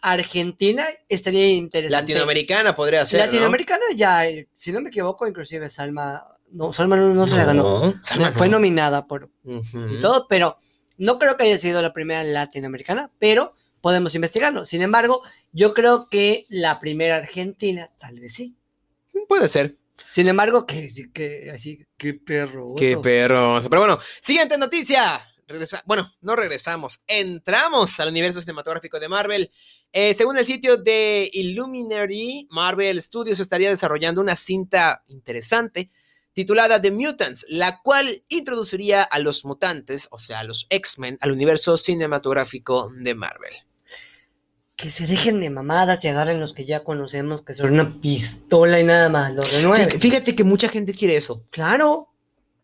Argentina 0.00 0.84
estaría 1.08 1.48
interesante. 1.48 2.12
Latinoamericana 2.12 2.74
podría 2.74 3.04
ser. 3.04 3.20
¿no? 3.20 3.26
Latinoamericana 3.26 3.84
ya, 3.96 4.26
eh, 4.28 4.48
si 4.54 4.72
no 4.72 4.80
me 4.80 4.88
equivoco, 4.88 5.26
inclusive 5.26 5.68
Salma. 5.68 6.24
No, 6.50 6.72
Salma 6.72 6.96
no, 6.96 7.12
no 7.12 7.26
se 7.26 7.36
la 7.36 7.44
ganó. 7.44 7.92
Salma 8.04 8.32
Fue 8.32 8.48
no. 8.48 8.56
nominada 8.56 9.06
por 9.06 9.30
Ujú. 9.44 9.88
y 9.94 10.00
todo, 10.00 10.26
pero 10.28 10.56
no 10.98 11.18
creo 11.18 11.36
que 11.36 11.44
haya 11.44 11.56
sido 11.58 11.80
la 11.80 11.92
primera 11.92 12.22
latinoamericana, 12.22 13.10
pero 13.18 13.54
podemos 13.80 14.14
investigarlo. 14.14 14.66
Sin 14.66 14.82
embargo, 14.82 15.22
yo 15.52 15.72
creo 15.72 16.08
que 16.10 16.44
la 16.48 16.78
primera 16.78 17.16
argentina, 17.16 17.90
tal 17.98 18.20
vez 18.20 18.34
sí. 18.34 18.56
Puede 19.28 19.48
ser. 19.48 19.76
Sin 20.08 20.28
embargo, 20.28 20.66
que, 20.66 20.90
que 21.12 21.50
así, 21.52 21.84
qué 21.96 22.14
perro. 22.14 22.74
Qué 22.76 22.96
perro. 22.96 23.60
Pero 23.68 23.80
bueno, 23.80 23.98
siguiente 24.20 24.56
noticia. 24.58 25.24
Regresa- 25.46 25.82
bueno, 25.86 26.12
no 26.20 26.36
regresamos. 26.36 27.00
Entramos 27.06 27.98
al 28.00 28.08
universo 28.10 28.40
cinematográfico 28.40 29.00
de 29.00 29.08
Marvel. 29.08 29.50
Eh, 29.92 30.12
según 30.14 30.36
el 30.36 30.44
sitio 30.44 30.76
de 30.76 31.28
Illuminary, 31.32 32.46
Marvel 32.50 33.00
Studios 33.00 33.40
estaría 33.40 33.70
desarrollando 33.70 34.20
una 34.20 34.36
cinta 34.36 35.02
interesante 35.08 35.90
titulada 36.42 36.80
The 36.80 36.92
Mutants, 36.92 37.46
la 37.48 37.80
cual 37.82 38.22
introduciría 38.28 39.02
a 39.02 39.18
los 39.18 39.44
mutantes, 39.44 40.06
o 40.12 40.20
sea, 40.20 40.38
a 40.38 40.44
los 40.44 40.68
X-Men, 40.70 41.18
al 41.20 41.32
universo 41.32 41.76
cinematográfico 41.76 42.92
de 42.94 43.12
Marvel. 43.16 43.54
Que 44.76 44.88
se 44.92 45.08
dejen 45.08 45.40
de 45.40 45.50
mamadas 45.50 46.04
y 46.04 46.08
agarren 46.08 46.38
los 46.38 46.54
que 46.54 46.64
ya 46.64 46.84
conocemos, 46.84 47.42
que 47.42 47.54
son 47.54 47.72
una 47.72 48.00
pistola 48.00 48.78
y 48.78 48.84
nada 48.84 49.08
más, 49.08 49.34
los 49.34 49.52
renueven. 49.52 49.88
Fí- 49.88 49.98
Fíjate 49.98 50.36
que 50.36 50.44
mucha 50.44 50.68
gente 50.68 50.94
quiere 50.94 51.16
eso. 51.16 51.42
Claro. 51.50 52.08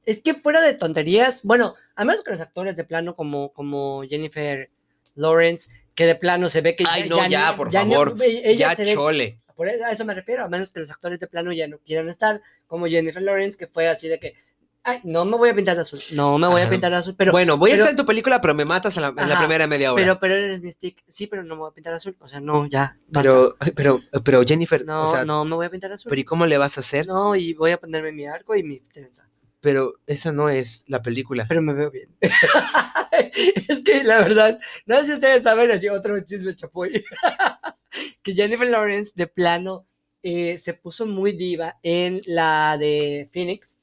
Es 0.05 0.21
que 0.23 0.35
fuera 0.35 0.61
de 0.63 0.75
tonterías, 0.75 1.43
bueno, 1.43 1.75
a 1.97 2.05
menos 2.05 2.23
que 2.23 2.31
los 2.31 2.41
actores 2.41 2.77
de 2.77 2.85
plano 2.85 3.13
como, 3.15 3.53
como 3.53 4.05
Jennifer 4.09 4.71
Lawrence, 5.17 5.69
que 5.97 6.07
de 6.07 6.15
plano 6.15 6.49
se 6.49 6.61
ve 6.61 6.77
que 6.77 6.85
Ay, 6.87 7.09
no, 7.09 7.27
ya, 7.27 7.57
por 7.57 7.67
ni- 7.69 7.73
favor, 7.73 8.17
ella 8.23 8.53
ya 8.71 8.77
se 8.77 8.85
ve 8.85 8.95
chole. 8.95 9.41
Por 9.57 9.69
eso, 9.69 9.85
a 9.85 9.91
eso 9.91 10.05
me 10.05 10.15
refiero, 10.15 10.45
a 10.45 10.49
menos 10.49 10.71
que 10.71 10.81
los 10.81 10.91
actores 10.91 11.19
de 11.21 11.27
plano 11.27 11.53
ya 11.53 11.69
no 11.69 11.79
quieran 11.79 12.09
estar, 12.09 12.41
como 12.67 12.87
Jennifer 12.87 13.23
Lawrence, 13.23 13.57
que 13.57 13.67
fue 13.67 13.89
así 13.89 14.09
de 14.09 14.19
que, 14.19 14.35
ay, 14.83 15.01
no 15.05 15.25
me 15.25 15.37
voy 15.37 15.49
a 15.51 15.55
pintar 15.55 15.77
de 15.77 15.83
azul, 15.83 16.01
no 16.13 16.37
me 16.39 16.47
voy 16.49 16.61
a 16.61 16.65
Ajá. 16.65 16.71
pintar 16.73 16.91
de 16.91 16.99
azul, 16.99 17.15
pero, 17.17 17.33
bueno, 17.33 17.57
voy 17.57 17.71
a 17.71 17.75
pero- 17.75 17.85
estar 17.85 17.93
en 17.93 17.97
tu 17.97 18.05
película, 18.05 18.41
pero 18.41 18.55
me 18.55 18.65
matas 18.65 18.97
en 18.97 19.03
la, 19.03 19.09
en 19.17 19.29
la 19.29 19.39
primera 19.39 19.67
media 19.67 19.93
hora. 19.93 20.03
pero, 20.03 20.19
pero 20.21 20.35
eres 20.35 20.61
Mystique, 20.61 21.03
sí, 21.07 21.27
pero 21.27 21.43
no 21.45 21.55
me 21.55 21.61
voy 21.61 21.71
a 21.71 21.75
pintar 21.75 21.93
de 21.93 21.97
azul, 21.99 22.17
o 22.19 22.29
sea, 22.29 22.41
no, 22.41 22.67
ya, 22.67 22.99
basta. 23.09 23.31
pero, 23.31 23.57
pero, 23.75 24.01
pero 24.25 24.43
Jennifer, 24.45 24.85
no, 24.85 25.05
o 25.05 25.09
sea, 25.09 25.25
no 25.25 25.45
me 25.45 25.55
voy 25.55 25.67
a 25.67 25.71
pintar 25.71 25.91
de 25.91 25.95
azul. 25.95 26.11
pero 26.11 26.21
¿y 26.21 26.25
cómo 26.25 26.47
le 26.47 26.59
vas 26.59 26.77
a 26.77 26.81
hacer? 26.81 27.07
No, 27.07 27.35
y 27.37 27.55
voy 27.55 27.71
a 27.71 27.79
ponerme 27.79 28.13
mi 28.13 28.27
arco 28.27 28.55
y 28.57 28.63
mi 28.63 28.81
trenza. 28.81 29.29
Pero 29.61 29.95
esa 30.07 30.31
no 30.31 30.51
es 30.51 30.85
la 30.89 31.01
película. 31.01 31.47
Pero 31.49 31.63
me 31.63 31.73
veo 31.73 31.91
bien. 31.91 32.11
es 33.69 33.81
que 33.83 34.05
la 34.05 34.19
verdad, 34.21 34.59
no 34.85 34.97
sé 34.97 35.05
si 35.07 35.13
ustedes 35.15 35.43
saben, 35.45 35.71
así 35.71 35.89
otro 35.89 36.21
chisme 36.21 36.55
chapoy, 36.55 37.03
que 38.23 38.35
Jennifer 38.35 38.69
Lawrence 38.69 39.13
de 39.15 39.27
plano 39.27 39.87
eh, 40.23 40.57
se 40.59 40.75
puso 40.75 41.07
muy 41.07 41.33
diva 41.33 41.79
en 41.83 42.21
la 42.27 42.77
de 42.79 43.29
Phoenix, 43.33 43.79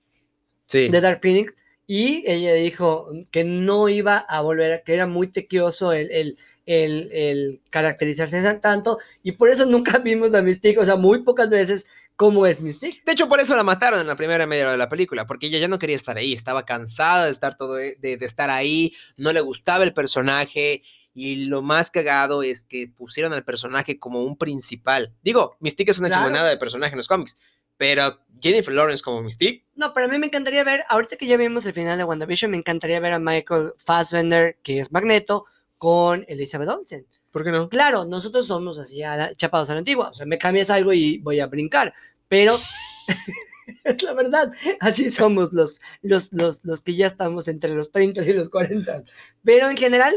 Sí. 0.68 0.88
de 0.90 1.02
Dark 1.02 1.20
Phoenix, 1.22 1.56
y 1.86 2.24
ella 2.26 2.54
dijo 2.54 3.10
que 3.32 3.44
no 3.44 3.90
iba 3.90 4.18
a 4.18 4.40
volver, 4.42 4.82
que 4.86 4.94
era 4.94 5.06
muy 5.06 5.28
tequioso 5.28 5.92
el, 5.92 6.10
el, 6.12 6.38
el, 6.66 7.10
el 7.12 7.62
caracterizarse 7.70 8.42
tanto, 8.62 8.98
y 9.22 9.34
por 9.34 9.50
eso 9.50 9.66
nunca 9.66 9.98
vimos 10.04 10.34
a 10.34 10.42
Mystique, 10.42 10.80
o 10.80 10.86
sea, 10.86 10.96
muy 10.96 11.24
pocas 11.24 11.50
veces 11.50 11.86
como 12.16 12.46
es 12.46 12.62
Mystique. 12.62 13.02
De 13.06 13.12
hecho, 13.12 13.28
por 13.28 13.42
eso 13.42 13.56
la 13.56 13.64
mataron 13.64 14.00
en 14.00 14.08
la 14.08 14.16
primera 14.16 14.46
media 14.48 14.64
hora 14.64 14.72
de 14.74 14.78
la 14.78 14.88
película, 14.90 15.28
porque 15.28 15.48
ella 15.48 15.60
ya 15.60 15.68
no 15.68 15.80
quería 15.80 15.96
estar 15.98 16.18
ahí, 16.18 16.34
estaba 16.34 16.66
cansada 16.66 17.26
de 17.26 17.32
estar 17.32 17.58
todo 17.58 17.74
de, 17.76 17.96
de 18.00 18.26
estar 18.26 18.50
ahí, 18.50 18.94
no 19.18 19.34
le 19.34 19.42
gustaba 19.42 19.84
el 19.84 19.94
personaje 19.94 20.84
y 21.14 21.46
lo 21.46 21.62
más 21.62 21.92
cagado 21.92 22.42
es 22.44 22.64
que 22.64 22.88
pusieron 22.88 23.34
al 23.34 23.44
personaje 23.44 24.00
como 24.00 24.24
un 24.24 24.38
principal. 24.38 25.14
Digo, 25.24 25.58
Mystique 25.60 25.92
es 25.92 26.00
una 26.00 26.08
Claro. 26.08 26.24
chingonada 26.26 26.50
de 26.50 26.58
personaje 26.58 26.94
en 26.94 26.98
los 26.98 27.08
cómics, 27.08 27.38
pero 27.78 28.20
Jennifer 28.42 28.74
Lawrence 28.74 29.04
como 29.04 29.22
Mystique, 29.22 29.66
No, 29.76 29.94
pero 29.94 30.06
a 30.08 30.10
mí 30.10 30.18
me 30.20 30.28
encantaría 30.28 30.64
ver, 30.64 30.84
ahorita 30.90 31.16
que 31.18 31.28
ya 31.28 31.38
vimos 31.38 31.66
el 31.66 31.74
final 31.74 31.98
de 31.98 32.04
WandaVision, 32.04 32.52
me 32.52 32.58
encantaría 32.58 33.00
ver 33.00 33.14
a 33.14 33.20
Michael 33.20 33.72
Fassbender, 33.78 34.58
que 34.64 34.80
es 34.80 34.92
Magneto, 34.92 35.46
con 35.78 36.24
Elizabeth 36.28 36.70
Olsen. 36.70 37.06
¿por 37.32 37.44
qué 37.46 37.52
no? 37.52 37.70
Claro, 37.70 38.04
nosotros 38.06 38.46
somos 38.48 38.78
así 38.78 39.02
a 39.04 39.16
la- 39.16 39.34
chapados 39.36 39.70
a 39.70 39.74
la 39.74 39.80
antigua, 39.80 40.10
o 40.10 40.14
sea, 40.14 40.26
me 40.26 40.38
cambias 40.38 40.70
algo 40.70 40.92
y 40.94 41.18
voy 41.20 41.40
a 41.40 41.48
brincar, 41.48 41.94
pero 42.28 42.60
es 43.86 44.04
la 44.04 44.14
verdad, 44.14 44.52
así 44.80 45.10
somos 45.10 45.54
los, 45.54 45.80
los, 46.02 46.34
los, 46.34 46.66
los 46.66 46.82
que 46.82 46.96
ya 46.96 47.08
estamos 47.08 47.48
entre 47.48 47.74
los 47.74 47.92
30 47.92 48.22
y 48.24 48.34
los 48.34 48.50
40. 48.50 49.04
Pero 49.44 49.70
en 49.70 49.78
general, 49.78 50.14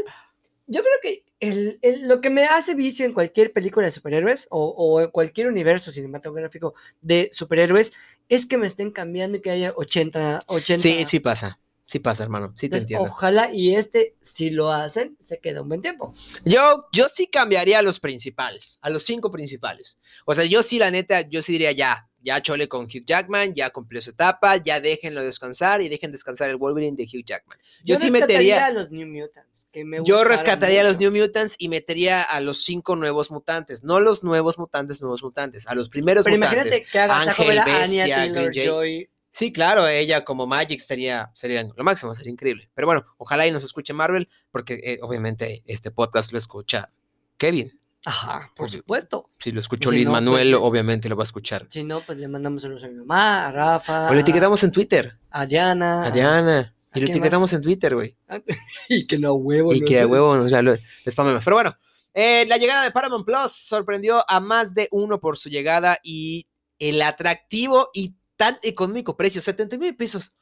yo 0.67 0.81
creo 0.81 0.93
que 1.01 1.25
el- 1.39 1.79
el- 1.81 2.07
lo 2.07 2.21
que 2.21 2.29
me 2.29 2.45
hace 2.45 2.75
vicio 2.75 3.05
en 3.05 3.13
cualquier 3.13 3.51
película 3.53 3.85
de 3.85 3.91
superhéroes 3.91 4.47
o, 4.51 4.67
o 4.77 5.01
en 5.01 5.09
cualquier 5.11 5.47
universo 5.47 5.91
cinematográfico 5.91 6.73
de 7.01 7.29
superhéroes 7.31 7.93
es 8.29 8.45
que 8.45 8.57
me 8.57 8.67
estén 8.67 8.91
cambiando 8.91 9.37
y 9.37 9.41
que 9.41 9.51
haya 9.51 9.73
80, 9.75 10.43
80 10.47 10.81
Sí, 10.83 11.05
sí 11.07 11.19
pasa, 11.19 11.59
sí 11.85 11.99
pasa, 11.99 12.23
hermano, 12.23 12.53
sí 12.55 12.61
te 12.61 12.77
entonces, 12.77 12.83
entiendo. 12.83 13.05
ojalá 13.05 13.53
y 13.53 13.75
este, 13.75 14.15
si 14.21 14.49
lo 14.49 14.71
hacen, 14.71 15.15
se 15.19 15.39
queda 15.39 15.61
un 15.61 15.69
buen 15.69 15.81
tiempo. 15.81 16.13
Yo, 16.43 16.87
yo 16.91 17.09
sí 17.09 17.27
cambiaría 17.27 17.79
a 17.79 17.81
los 17.81 17.99
principales, 17.99 18.79
a 18.81 18.89
los 18.89 19.03
cinco 19.03 19.31
principales. 19.31 19.97
O 20.25 20.33
sea, 20.33 20.45
yo 20.45 20.63
sí, 20.63 20.79
la 20.79 20.91
neta, 20.91 21.21
yo 21.21 21.41
sí 21.41 21.51
diría 21.51 21.71
ya, 21.71 22.09
ya 22.25 22.41
chole 22.41 22.67
con 22.67 22.85
Hugh 22.85 23.05
Jackman, 23.05 23.53
ya 23.53 23.69
cumplió 23.69 24.01
su 24.01 24.09
etapa, 24.09 24.57
ya 24.57 24.81
déjenlo 24.81 25.21
descansar 25.21 25.81
y 25.81 25.89
dejen 25.89 26.11
descansar 26.11 26.49
el 26.49 26.55
Wolverine 26.55 26.97
de 26.97 27.03
Hugh 27.03 27.23
Jackman. 27.23 27.59
Yo, 27.83 27.97
sí 27.97 28.09
rescataría 28.09 28.37
metería, 28.37 28.65
a 28.65 28.71
los 28.71 28.89
New 28.89 29.07
Mutants. 29.07 29.69
Que 29.71 29.85
me 29.85 29.99
yo 30.03 30.23
rescataría 30.23 30.81
a 30.81 30.83
los. 30.85 30.97
New 30.97 31.11
Mutants 31.11 31.55
y 31.59 31.69
metería 31.69 32.23
a 32.23 32.41
los 32.41 32.63
cinco 32.63 32.95
nuevos 32.95 33.29
mutantes, 33.29 33.83
no 33.83 33.99
los 33.99 34.23
nuevos 34.23 34.57
mutantes, 34.57 35.01
nuevos 35.01 35.21
mutantes, 35.21 35.67
a 35.67 35.75
los 35.75 35.89
primeros 35.89 36.23
Pero 36.23 36.37
mutantes. 36.37 36.65
imagínate 36.65 36.91
que 36.91 36.99
hagas 36.99 37.27
a 37.27 37.29
Ángel, 37.29 37.47
ver 37.47 37.59
a 37.59 37.65
Bestia, 37.65 38.03
Anya 38.05 38.27
Green 38.27 38.51
Jay. 38.53 39.09
Sí, 39.35 39.51
claro, 39.51 39.85
ella 39.85 40.23
como 40.23 40.47
Magic 40.47 40.79
sería, 40.79 41.29
sería 41.33 41.61
lo 41.61 41.83
máximo, 41.83 42.15
sería 42.15 42.31
increíble. 42.31 42.69
Pero 42.73 42.87
bueno, 42.87 43.05
ojalá 43.17 43.45
y 43.45 43.51
nos 43.51 43.65
escuche 43.65 43.91
Marvel, 43.91 44.29
porque 44.49 44.79
eh, 44.81 44.99
obviamente 45.01 45.61
este 45.65 45.91
podcast 45.91 46.31
lo 46.31 46.37
escucha 46.37 46.89
Kevin. 47.35 47.77
Ajá, 48.05 48.49
por 48.55 48.71
supuesto. 48.71 49.29
Si 49.39 49.51
lo 49.51 49.59
escuchó 49.59 49.89
Si 49.89 49.97
Lin 49.97 50.05
no, 50.05 50.11
pues, 50.11 50.23
Manuel, 50.23 50.53
obviamente 50.53 51.09
lo 51.09 51.17
va 51.17 51.23
a 51.23 51.25
escuchar. 51.25 51.65
Si 51.67 51.83
no, 51.83 51.99
pues 52.05 52.17
le 52.19 52.29
mandamos 52.29 52.61
saludos 52.61 52.85
a 52.85 52.87
mi 52.87 52.95
mamá, 52.95 53.47
a 53.47 53.51
Rafa, 53.51 54.09
O 54.09 54.13
lo 54.13 54.21
etiquetamos 54.21 54.63
en 54.63 54.71
Twitter, 54.71 55.17
a 55.31 55.45
Diana. 55.45 56.05
a 56.05 56.11
Diana. 56.11 56.73
¿a 56.91 56.97
Y 56.97 57.01
lo 57.01 57.07
etiquetamos 57.09 57.51
más? 57.51 57.57
en 57.57 57.61
Twitter, 57.61 57.93
güey. 57.93 58.15
Y 58.87 59.05
que 59.05 59.17
no 59.17 59.33
huevo. 59.33 59.73
Y 59.73 59.81
no 59.81 59.85
que 59.85 59.99
a 59.99 60.07
huevo, 60.07 60.29
o 60.29 60.47
sea, 60.47 60.61
lo, 60.61 60.75
lo 60.75 61.11
spamemos. 61.11 61.43
Pero 61.43 61.57
bueno, 61.57 61.77
eh, 62.13 62.45
la 62.47 62.55
llegada 62.55 62.85
de 62.85 62.91
Paramount 62.91 63.25
Plus 63.25 63.51
sorprendió 63.51 64.23
a 64.29 64.39
más 64.39 64.73
de 64.73 64.87
uno 64.91 65.19
por 65.19 65.37
su 65.37 65.49
llegada 65.49 65.99
y 66.03 66.47
el 66.79 67.01
atractivo 67.01 67.89
y 67.93 68.15
tan 68.37 68.57
económico 68.63 69.15
precio, 69.17 69.41
79 69.41 69.93
pesos. 69.97 70.35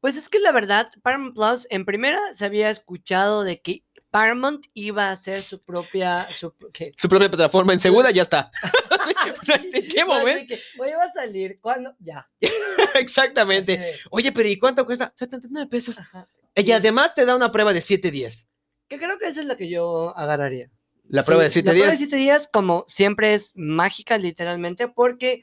Pues 0.00 0.16
es 0.16 0.28
que 0.28 0.38
la 0.40 0.52
verdad, 0.52 0.90
Paramount 1.02 1.34
Plus, 1.34 1.66
en 1.70 1.84
primera 1.84 2.20
se 2.32 2.44
había 2.44 2.70
escuchado 2.70 3.42
de 3.42 3.60
que 3.60 3.84
Paramount 4.10 4.66
iba 4.74 5.08
a 5.08 5.12
hacer 5.12 5.42
su 5.42 5.62
propia. 5.62 6.28
Su, 6.32 6.54
¿qué? 6.72 6.92
Su 6.96 7.08
propia 7.08 7.28
plataforma 7.28 7.72
en 7.72 7.80
segunda 7.80 8.10
ya 8.10 8.22
está. 8.22 8.50
¿En 9.72 9.88
qué 9.88 10.04
momento? 10.04 10.54
Oye, 10.78 10.96
va 10.96 11.04
a 11.04 11.12
salir. 11.12 11.58
¿Cuándo? 11.60 11.94
Ya. 11.98 12.28
Exactamente. 12.94 13.76
De, 13.76 13.94
Oye, 14.10 14.32
pero 14.32 14.48
¿y 14.48 14.58
cuánto 14.58 14.86
cuesta? 14.86 15.12
79 15.16 15.68
pesos. 15.68 15.98
ajá. 15.98 16.28
Y 16.54 16.72
además 16.72 17.14
te 17.14 17.24
da 17.24 17.36
una 17.36 17.52
prueba 17.52 17.72
de 17.72 17.80
7 17.80 18.10
días. 18.10 18.48
Que 18.88 18.98
creo 18.98 19.18
que 19.18 19.26
esa 19.28 19.40
es 19.40 19.46
la 19.46 19.56
que 19.56 19.68
yo 19.68 20.16
agarraría. 20.16 20.70
La 21.08 21.22
prueba 21.22 21.42
de 21.44 21.50
Sí, 21.50 21.60
7 21.60 21.66
la 21.68 21.72
prueba 21.72 21.86
de 21.86 21.90
días. 21.92 21.98
siete 21.98 22.16
días, 22.16 22.48
como 22.52 22.84
siempre, 22.88 23.34
es 23.34 23.52
mágica, 23.56 24.18
literalmente, 24.18 24.88
porque 24.88 25.42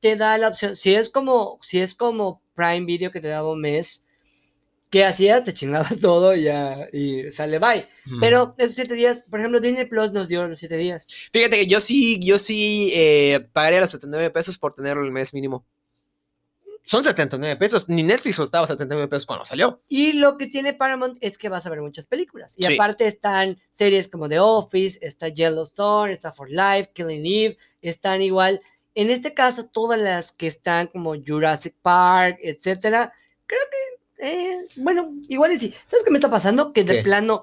te 0.00 0.16
da 0.16 0.38
la 0.38 0.48
opción. 0.48 0.76
Si 0.76 0.94
es 0.94 1.10
como, 1.10 1.58
si 1.62 1.80
es 1.80 1.94
como 1.94 2.42
Prime 2.54 2.84
Video 2.86 3.10
que 3.10 3.20
te 3.20 3.28
daba 3.28 3.50
un 3.52 3.60
mes, 3.60 4.04
¿qué 4.90 5.04
hacías? 5.04 5.44
Te 5.44 5.52
chingabas 5.52 5.98
todo 6.00 6.34
y 6.34 6.44
ya, 6.44 6.86
y 6.92 7.30
sale 7.30 7.58
bye. 7.58 7.86
Mm. 8.06 8.20
Pero 8.20 8.54
esos 8.58 8.74
siete 8.74 8.94
días, 8.94 9.24
por 9.28 9.40
ejemplo, 9.40 9.60
Disney 9.60 9.86
Plus 9.86 10.12
nos 10.12 10.28
dio 10.28 10.46
los 10.46 10.58
siete 10.58 10.76
días. 10.76 11.06
Fíjate 11.32 11.56
que 11.56 11.66
yo 11.66 11.80
sí, 11.80 12.18
yo 12.20 12.38
sí 12.38 12.90
eh, 12.94 13.48
pagaría 13.52 13.80
los 13.80 13.90
79 13.90 14.30
pesos 14.30 14.58
por 14.58 14.74
tenerlo 14.74 15.04
el 15.04 15.12
mes 15.12 15.32
mínimo. 15.32 15.64
Son 16.84 17.04
79 17.04 17.56
pesos. 17.56 17.86
Ni 17.90 18.02
Netflix 18.02 18.38
costaba 18.38 18.66
79 18.66 19.08
pesos 19.08 19.26
cuando 19.26 19.44
salió. 19.44 19.82
Y 19.88 20.14
lo 20.14 20.38
que 20.38 20.46
tiene 20.46 20.72
Paramount 20.72 21.18
es 21.20 21.36
que 21.36 21.50
vas 21.50 21.66
a 21.66 21.70
ver 21.70 21.82
muchas 21.82 22.06
películas. 22.06 22.54
Y 22.58 22.64
Sí. 22.64 22.74
aparte 22.74 23.06
están 23.06 23.58
series 23.70 24.08
como 24.08 24.26
The 24.26 24.40
Office, 24.40 24.98
está 25.02 25.28
Yellowstone, 25.28 26.12
está 26.12 26.32
For 26.32 26.50
Life, 26.50 26.92
Killing 26.94 27.26
Eve, 27.26 27.58
están 27.82 28.22
igual. 28.22 28.62
En 29.00 29.10
este 29.10 29.32
caso, 29.34 29.66
todas 29.68 30.00
las 30.00 30.32
que 30.32 30.46
están 30.48 30.88
como 30.88 31.14
Jurassic 31.24 31.74
Park, 31.82 32.38
etcétera, 32.42 33.12
creo 33.46 33.60
que, 33.70 34.26
eh, 34.28 34.56
bueno, 34.76 35.12
igual 35.28 35.52
y 35.52 35.58
sí. 35.58 35.74
¿Sabes 35.88 36.04
qué 36.04 36.10
me 36.10 36.18
está 36.18 36.30
pasando? 36.30 36.72
Que 36.72 36.82
de 36.84 36.94
¿Qué? 36.96 37.02
plano, 37.02 37.42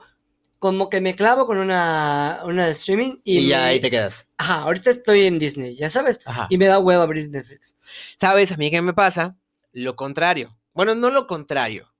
como 0.59 0.89
que 0.89 0.99
me 1.01 1.15
clavo 1.15 1.45
con 1.47 1.57
una, 1.57 2.41
una 2.45 2.67
streaming 2.69 3.17
y, 3.23 3.39
Y, 3.39 3.47
ya 3.49 3.59
me- 3.59 3.63
ahí 3.65 3.79
te 3.79 3.89
quedas. 3.91 4.27
Ajá, 4.37 4.63
ahorita 4.63 4.89
estoy 4.89 5.25
en 5.27 5.39
Disney, 5.39 5.77
ya 5.77 5.89
sabes, 5.89 6.19
Ajá. 6.25 6.47
y 6.49 6.57
me 6.57 6.65
da 6.67 6.79
huevo 6.79 7.03
abrir 7.03 7.29
Netflix. 7.29 7.77
¿Sabes 8.19 8.51
a 8.51 8.57
mí 8.57 8.69
qué 8.69 8.81
me 8.81 8.93
pasa? 8.93 9.37
Lo 9.71 9.95
contrario. 9.95 10.57
Bueno, 10.73 10.93
no 10.95 11.09
lo 11.09 11.25
contrario. 11.27 11.93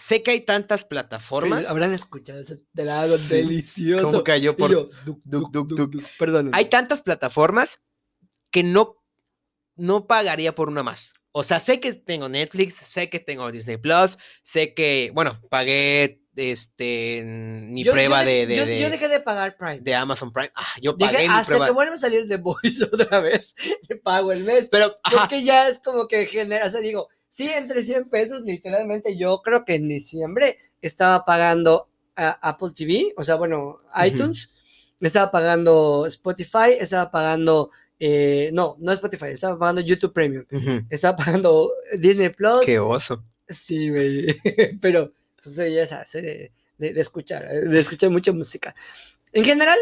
Sé 0.00 0.22
que 0.22 0.30
hay 0.30 0.40
tantas 0.42 0.84
plataformas. 0.84 1.66
Habrán 1.66 1.92
escuchado 1.92 2.38
ese 2.38 2.60
helado 2.76 3.18
Sí. 3.18 3.28
delicioso. 3.34 4.04
¿Cómo 4.04 4.22
cayó 4.22 4.56
por.? 4.56 4.70
yo, 4.70 4.88
duc, 5.04 5.20
duc, 5.24 5.50
duc. 5.68 6.04
Perdónenme. 6.20 6.56
Hay 6.56 6.66
tantas 6.70 7.02
plataformas 7.02 7.82
que 8.52 8.62
no, 8.62 8.94
no 9.74 10.06
pagaría 10.06 10.54
por 10.54 10.68
una 10.68 10.84
más. 10.84 11.14
O 11.32 11.42
sea, 11.42 11.58
sé 11.58 11.80
que 11.80 11.92
tengo 11.94 12.28
Netflix, 12.28 12.74
sé 12.74 13.10
que 13.10 13.18
tengo 13.18 13.50
Disney 13.50 13.76
Plus, 13.76 14.18
sé 14.42 14.72
que, 14.72 15.10
bueno, 15.14 15.40
pagué 15.50 16.22
este 16.36 17.22
mi 17.24 17.82
Yo- 17.82 17.90
yo 17.90 17.92
prueba 17.94 18.24
de- 18.24 18.46
de, 18.46 18.46
de, 18.46 18.56
yo, 18.56 18.66
de- 18.66 18.80
yo 18.80 18.90
dejé 18.90 19.08
de 19.08 19.18
pagar 19.20 19.56
Prime. 19.56 19.80
de 19.80 19.94
Amazon 19.96 20.32
Prime. 20.32 20.52
Ah, 20.54 20.64
yo 20.80 20.96
pagué 20.96 21.18
Dije, 21.18 21.28
mi 21.28 21.34
hasta 21.34 21.46
prueba. 21.50 21.66
que 21.66 21.72
vuelva 21.72 21.94
a 21.94 21.98
salir 21.98 22.28
The 22.28 22.36
Voice 22.36 22.84
otra 22.92 23.20
vez, 23.20 23.56
le 23.88 23.96
pago 23.96 24.30
el 24.30 24.44
mes. 24.44 24.68
Pero, 24.70 24.96
ajá, 25.02 25.16
Porque 25.16 25.42
ya 25.42 25.68
es 25.68 25.80
como 25.80 26.06
que 26.06 26.26
genera, 26.26 26.64
o 26.66 26.70
sea, 26.70 26.80
digo, 26.80 27.08
sí, 27.28 27.48
entre 27.48 27.82
100 27.82 28.08
pesos, 28.08 28.42
literalmente, 28.42 29.16
yo 29.16 29.40
creo 29.42 29.64
que 29.64 29.74
en 29.76 29.88
diciembre 29.88 30.56
estaba 30.82 31.24
pagando 31.24 31.88
a 32.16 32.30
Apple 32.48 32.70
TV, 32.74 33.12
o 33.16 33.24
sea, 33.24 33.36
bueno, 33.36 33.78
iTunes, 34.04 34.50
estaba 35.00 35.30
pagando 35.30 36.06
Spotify, 36.06 36.72
estaba 36.78 37.10
pagando, 37.10 37.70
eh, 38.00 38.50
no, 38.52 38.76
no 38.80 38.92
Spotify, 38.92 39.26
estaba 39.26 39.58
pagando 39.58 39.80
YouTube 39.82 40.12
Premium, 40.12 40.44
estaba 40.90 41.16
pagando 41.16 41.70
Disney 41.98 42.30
Plus, 42.30 42.66
qué 42.66 42.78
oso. 42.78 43.22
Sí, 43.48 43.90
güey. 43.90 44.36
Pero, 44.82 45.12
pues 45.42 45.56
ya 45.56 45.86
sabes, 45.86 46.12
de, 46.12 46.52
de- 46.78 46.92
de 46.92 47.00
escuchar, 47.00 47.48
de 47.48 47.80
escuchar 47.80 48.10
mucha 48.10 48.32
música. 48.32 48.74
En 49.32 49.44
general, 49.44 49.78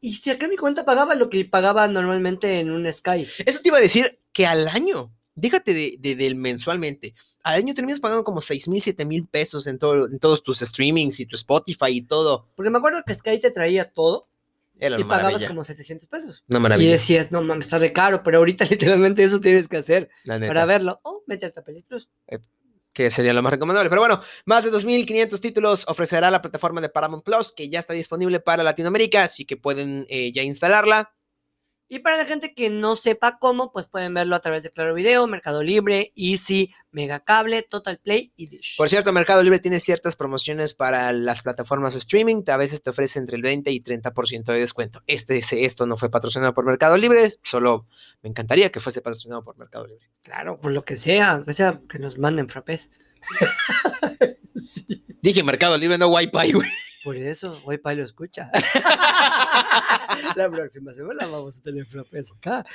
y 0.00 0.14
si 0.14 0.30
acá 0.30 0.46
mi 0.48 0.56
cuenta 0.56 0.84
pagaba 0.84 1.14
lo 1.14 1.30
que 1.30 1.44
pagaba 1.46 1.88
normalmente 1.88 2.60
en 2.60 2.70
un 2.70 2.90
Sky. 2.92 3.26
Eso 3.46 3.60
te 3.62 3.68
iba 3.68 3.78
a 3.78 3.80
decir 3.80 4.18
que 4.32 4.46
al 4.46 4.68
año, 4.68 5.10
déjate 5.34 5.74
de, 5.74 5.96
de- 5.98 6.16
del 6.16 6.34
mensualmente, 6.36 7.14
al 7.42 7.56
año 7.56 7.74
terminas 7.74 8.00
pagando 8.00 8.24
como 8.24 8.40
6 8.40 8.68
mil, 8.68 8.80
7 8.82 9.04
mil 9.04 9.26
pesos 9.26 9.66
en, 9.66 9.78
todo, 9.78 10.06
en 10.06 10.18
todos 10.18 10.42
tus 10.42 10.60
streamings 10.60 11.20
y 11.20 11.26
tu 11.26 11.36
Spotify 11.36 11.88
y 11.90 12.02
todo. 12.02 12.48
Porque 12.54 12.70
me 12.70 12.78
acuerdo 12.78 13.02
que 13.06 13.14
Sky 13.14 13.38
te 13.38 13.50
traía 13.50 13.90
todo. 13.90 14.28
Era 14.76 14.98
y 14.98 15.04
pagabas 15.04 15.24
maravilla. 15.34 15.48
como 15.48 15.62
700 15.62 16.08
pesos. 16.08 16.44
Una 16.48 16.58
Y 16.58 16.62
maravilla. 16.62 16.90
decías, 16.92 17.30
no 17.30 17.42
mames, 17.42 17.66
está 17.66 17.78
de 17.78 17.92
caro, 17.92 18.22
pero 18.24 18.38
ahorita 18.38 18.64
literalmente 18.70 19.22
eso 19.22 19.40
tienes 19.40 19.68
que 19.68 19.76
hacer 19.76 20.10
para 20.26 20.64
verlo. 20.64 20.98
O 21.04 21.22
meterte 21.28 21.60
a 21.60 21.64
Pelis 21.64 21.84
Plus. 21.84 22.08
que 22.92 23.10
sería 23.10 23.32
lo 23.32 23.42
más 23.42 23.52
recomendable. 23.52 23.88
Pero 23.90 24.00
bueno, 24.02 24.20
más 24.46 24.64
de 24.64 24.70
2.500 24.72 25.40
títulos 25.40 25.84
ofrecerá 25.88 26.30
la 26.30 26.40
plataforma 26.42 26.80
de 26.80 26.88
Paramount 26.88 27.24
Plus, 27.24 27.52
que 27.52 27.68
ya 27.68 27.78
está 27.80 27.92
disponible 27.92 28.40
para 28.40 28.62
Latinoamérica, 28.64 29.22
así 29.24 29.44
que 29.44 29.56
pueden 29.56 30.06
eh, 30.08 30.32
ya 30.32 30.42
instalarla. 30.42 31.12
Y 31.86 31.98
para 31.98 32.16
la 32.16 32.24
gente 32.24 32.54
que 32.54 32.70
no 32.70 32.96
sepa 32.96 33.38
cómo, 33.38 33.70
pues 33.70 33.86
pueden 33.86 34.14
verlo 34.14 34.34
a 34.34 34.40
través 34.40 34.62
de 34.62 34.70
Claro 34.70 34.94
Video, 34.94 35.26
Mercado 35.26 35.62
Libre, 35.62 36.12
Easy, 36.16 36.70
Megacable, 36.90 37.62
Total 37.62 37.98
Play 37.98 38.32
y 38.36 38.46
Dish. 38.48 38.76
Por 38.78 38.88
cierto, 38.88 39.12
Mercado 39.12 39.42
Libre 39.42 39.58
tiene 39.58 39.78
ciertas 39.80 40.16
promociones 40.16 40.72
para 40.74 41.12
las 41.12 41.42
plataformas 41.42 41.92
de 41.92 41.98
streaming, 41.98 42.42
a 42.48 42.56
veces 42.56 42.82
te 42.82 42.90
ofrece 42.90 43.18
entre 43.18 43.36
el 43.36 43.42
20 43.42 43.70
y 43.70 43.80
30% 43.80 44.44
de 44.52 44.60
descuento. 44.60 45.02
Este, 45.06 45.36
ese- 45.38 45.64
esto 45.66 45.86
no 45.86 45.96
fue 45.98 46.10
patrocinado 46.10 46.54
por 46.54 46.64
Mercado 46.64 46.96
Libre, 46.96 47.28
solo 47.42 47.86
me 48.22 48.30
encantaría 48.30 48.72
que 48.72 48.80
fuese 48.80 49.02
patrocinado 49.02 49.44
por 49.44 49.56
Mercado 49.58 49.86
Libre. 49.86 50.08
Claro, 50.22 50.58
por 50.60 50.72
lo 50.72 50.84
que 50.84 50.96
sea, 50.96 51.42
que 51.46 51.52
sea 51.52 51.80
que 51.88 51.98
nos 51.98 52.18
manden 52.18 52.48
frappés. 52.48 52.90
Sí, 54.56 55.04
Dije 55.20 55.42
Mercado 55.42 55.76
Libre, 55.76 55.98
no 55.98 56.06
Wi-Fi, 56.08 56.52
güey. 56.52 56.70
Por 57.04 57.16
eso, 57.16 57.60
Wi-Fi 57.64 57.94
lo 57.94 58.02
escucha. 58.02 58.50
La 60.36 60.50
próxima 60.50 60.92
semana 60.92 61.26
vamos 61.26 61.58
a 61.58 61.62
tener 61.62 61.84
frappés 61.86 62.32
acá. 62.32 62.64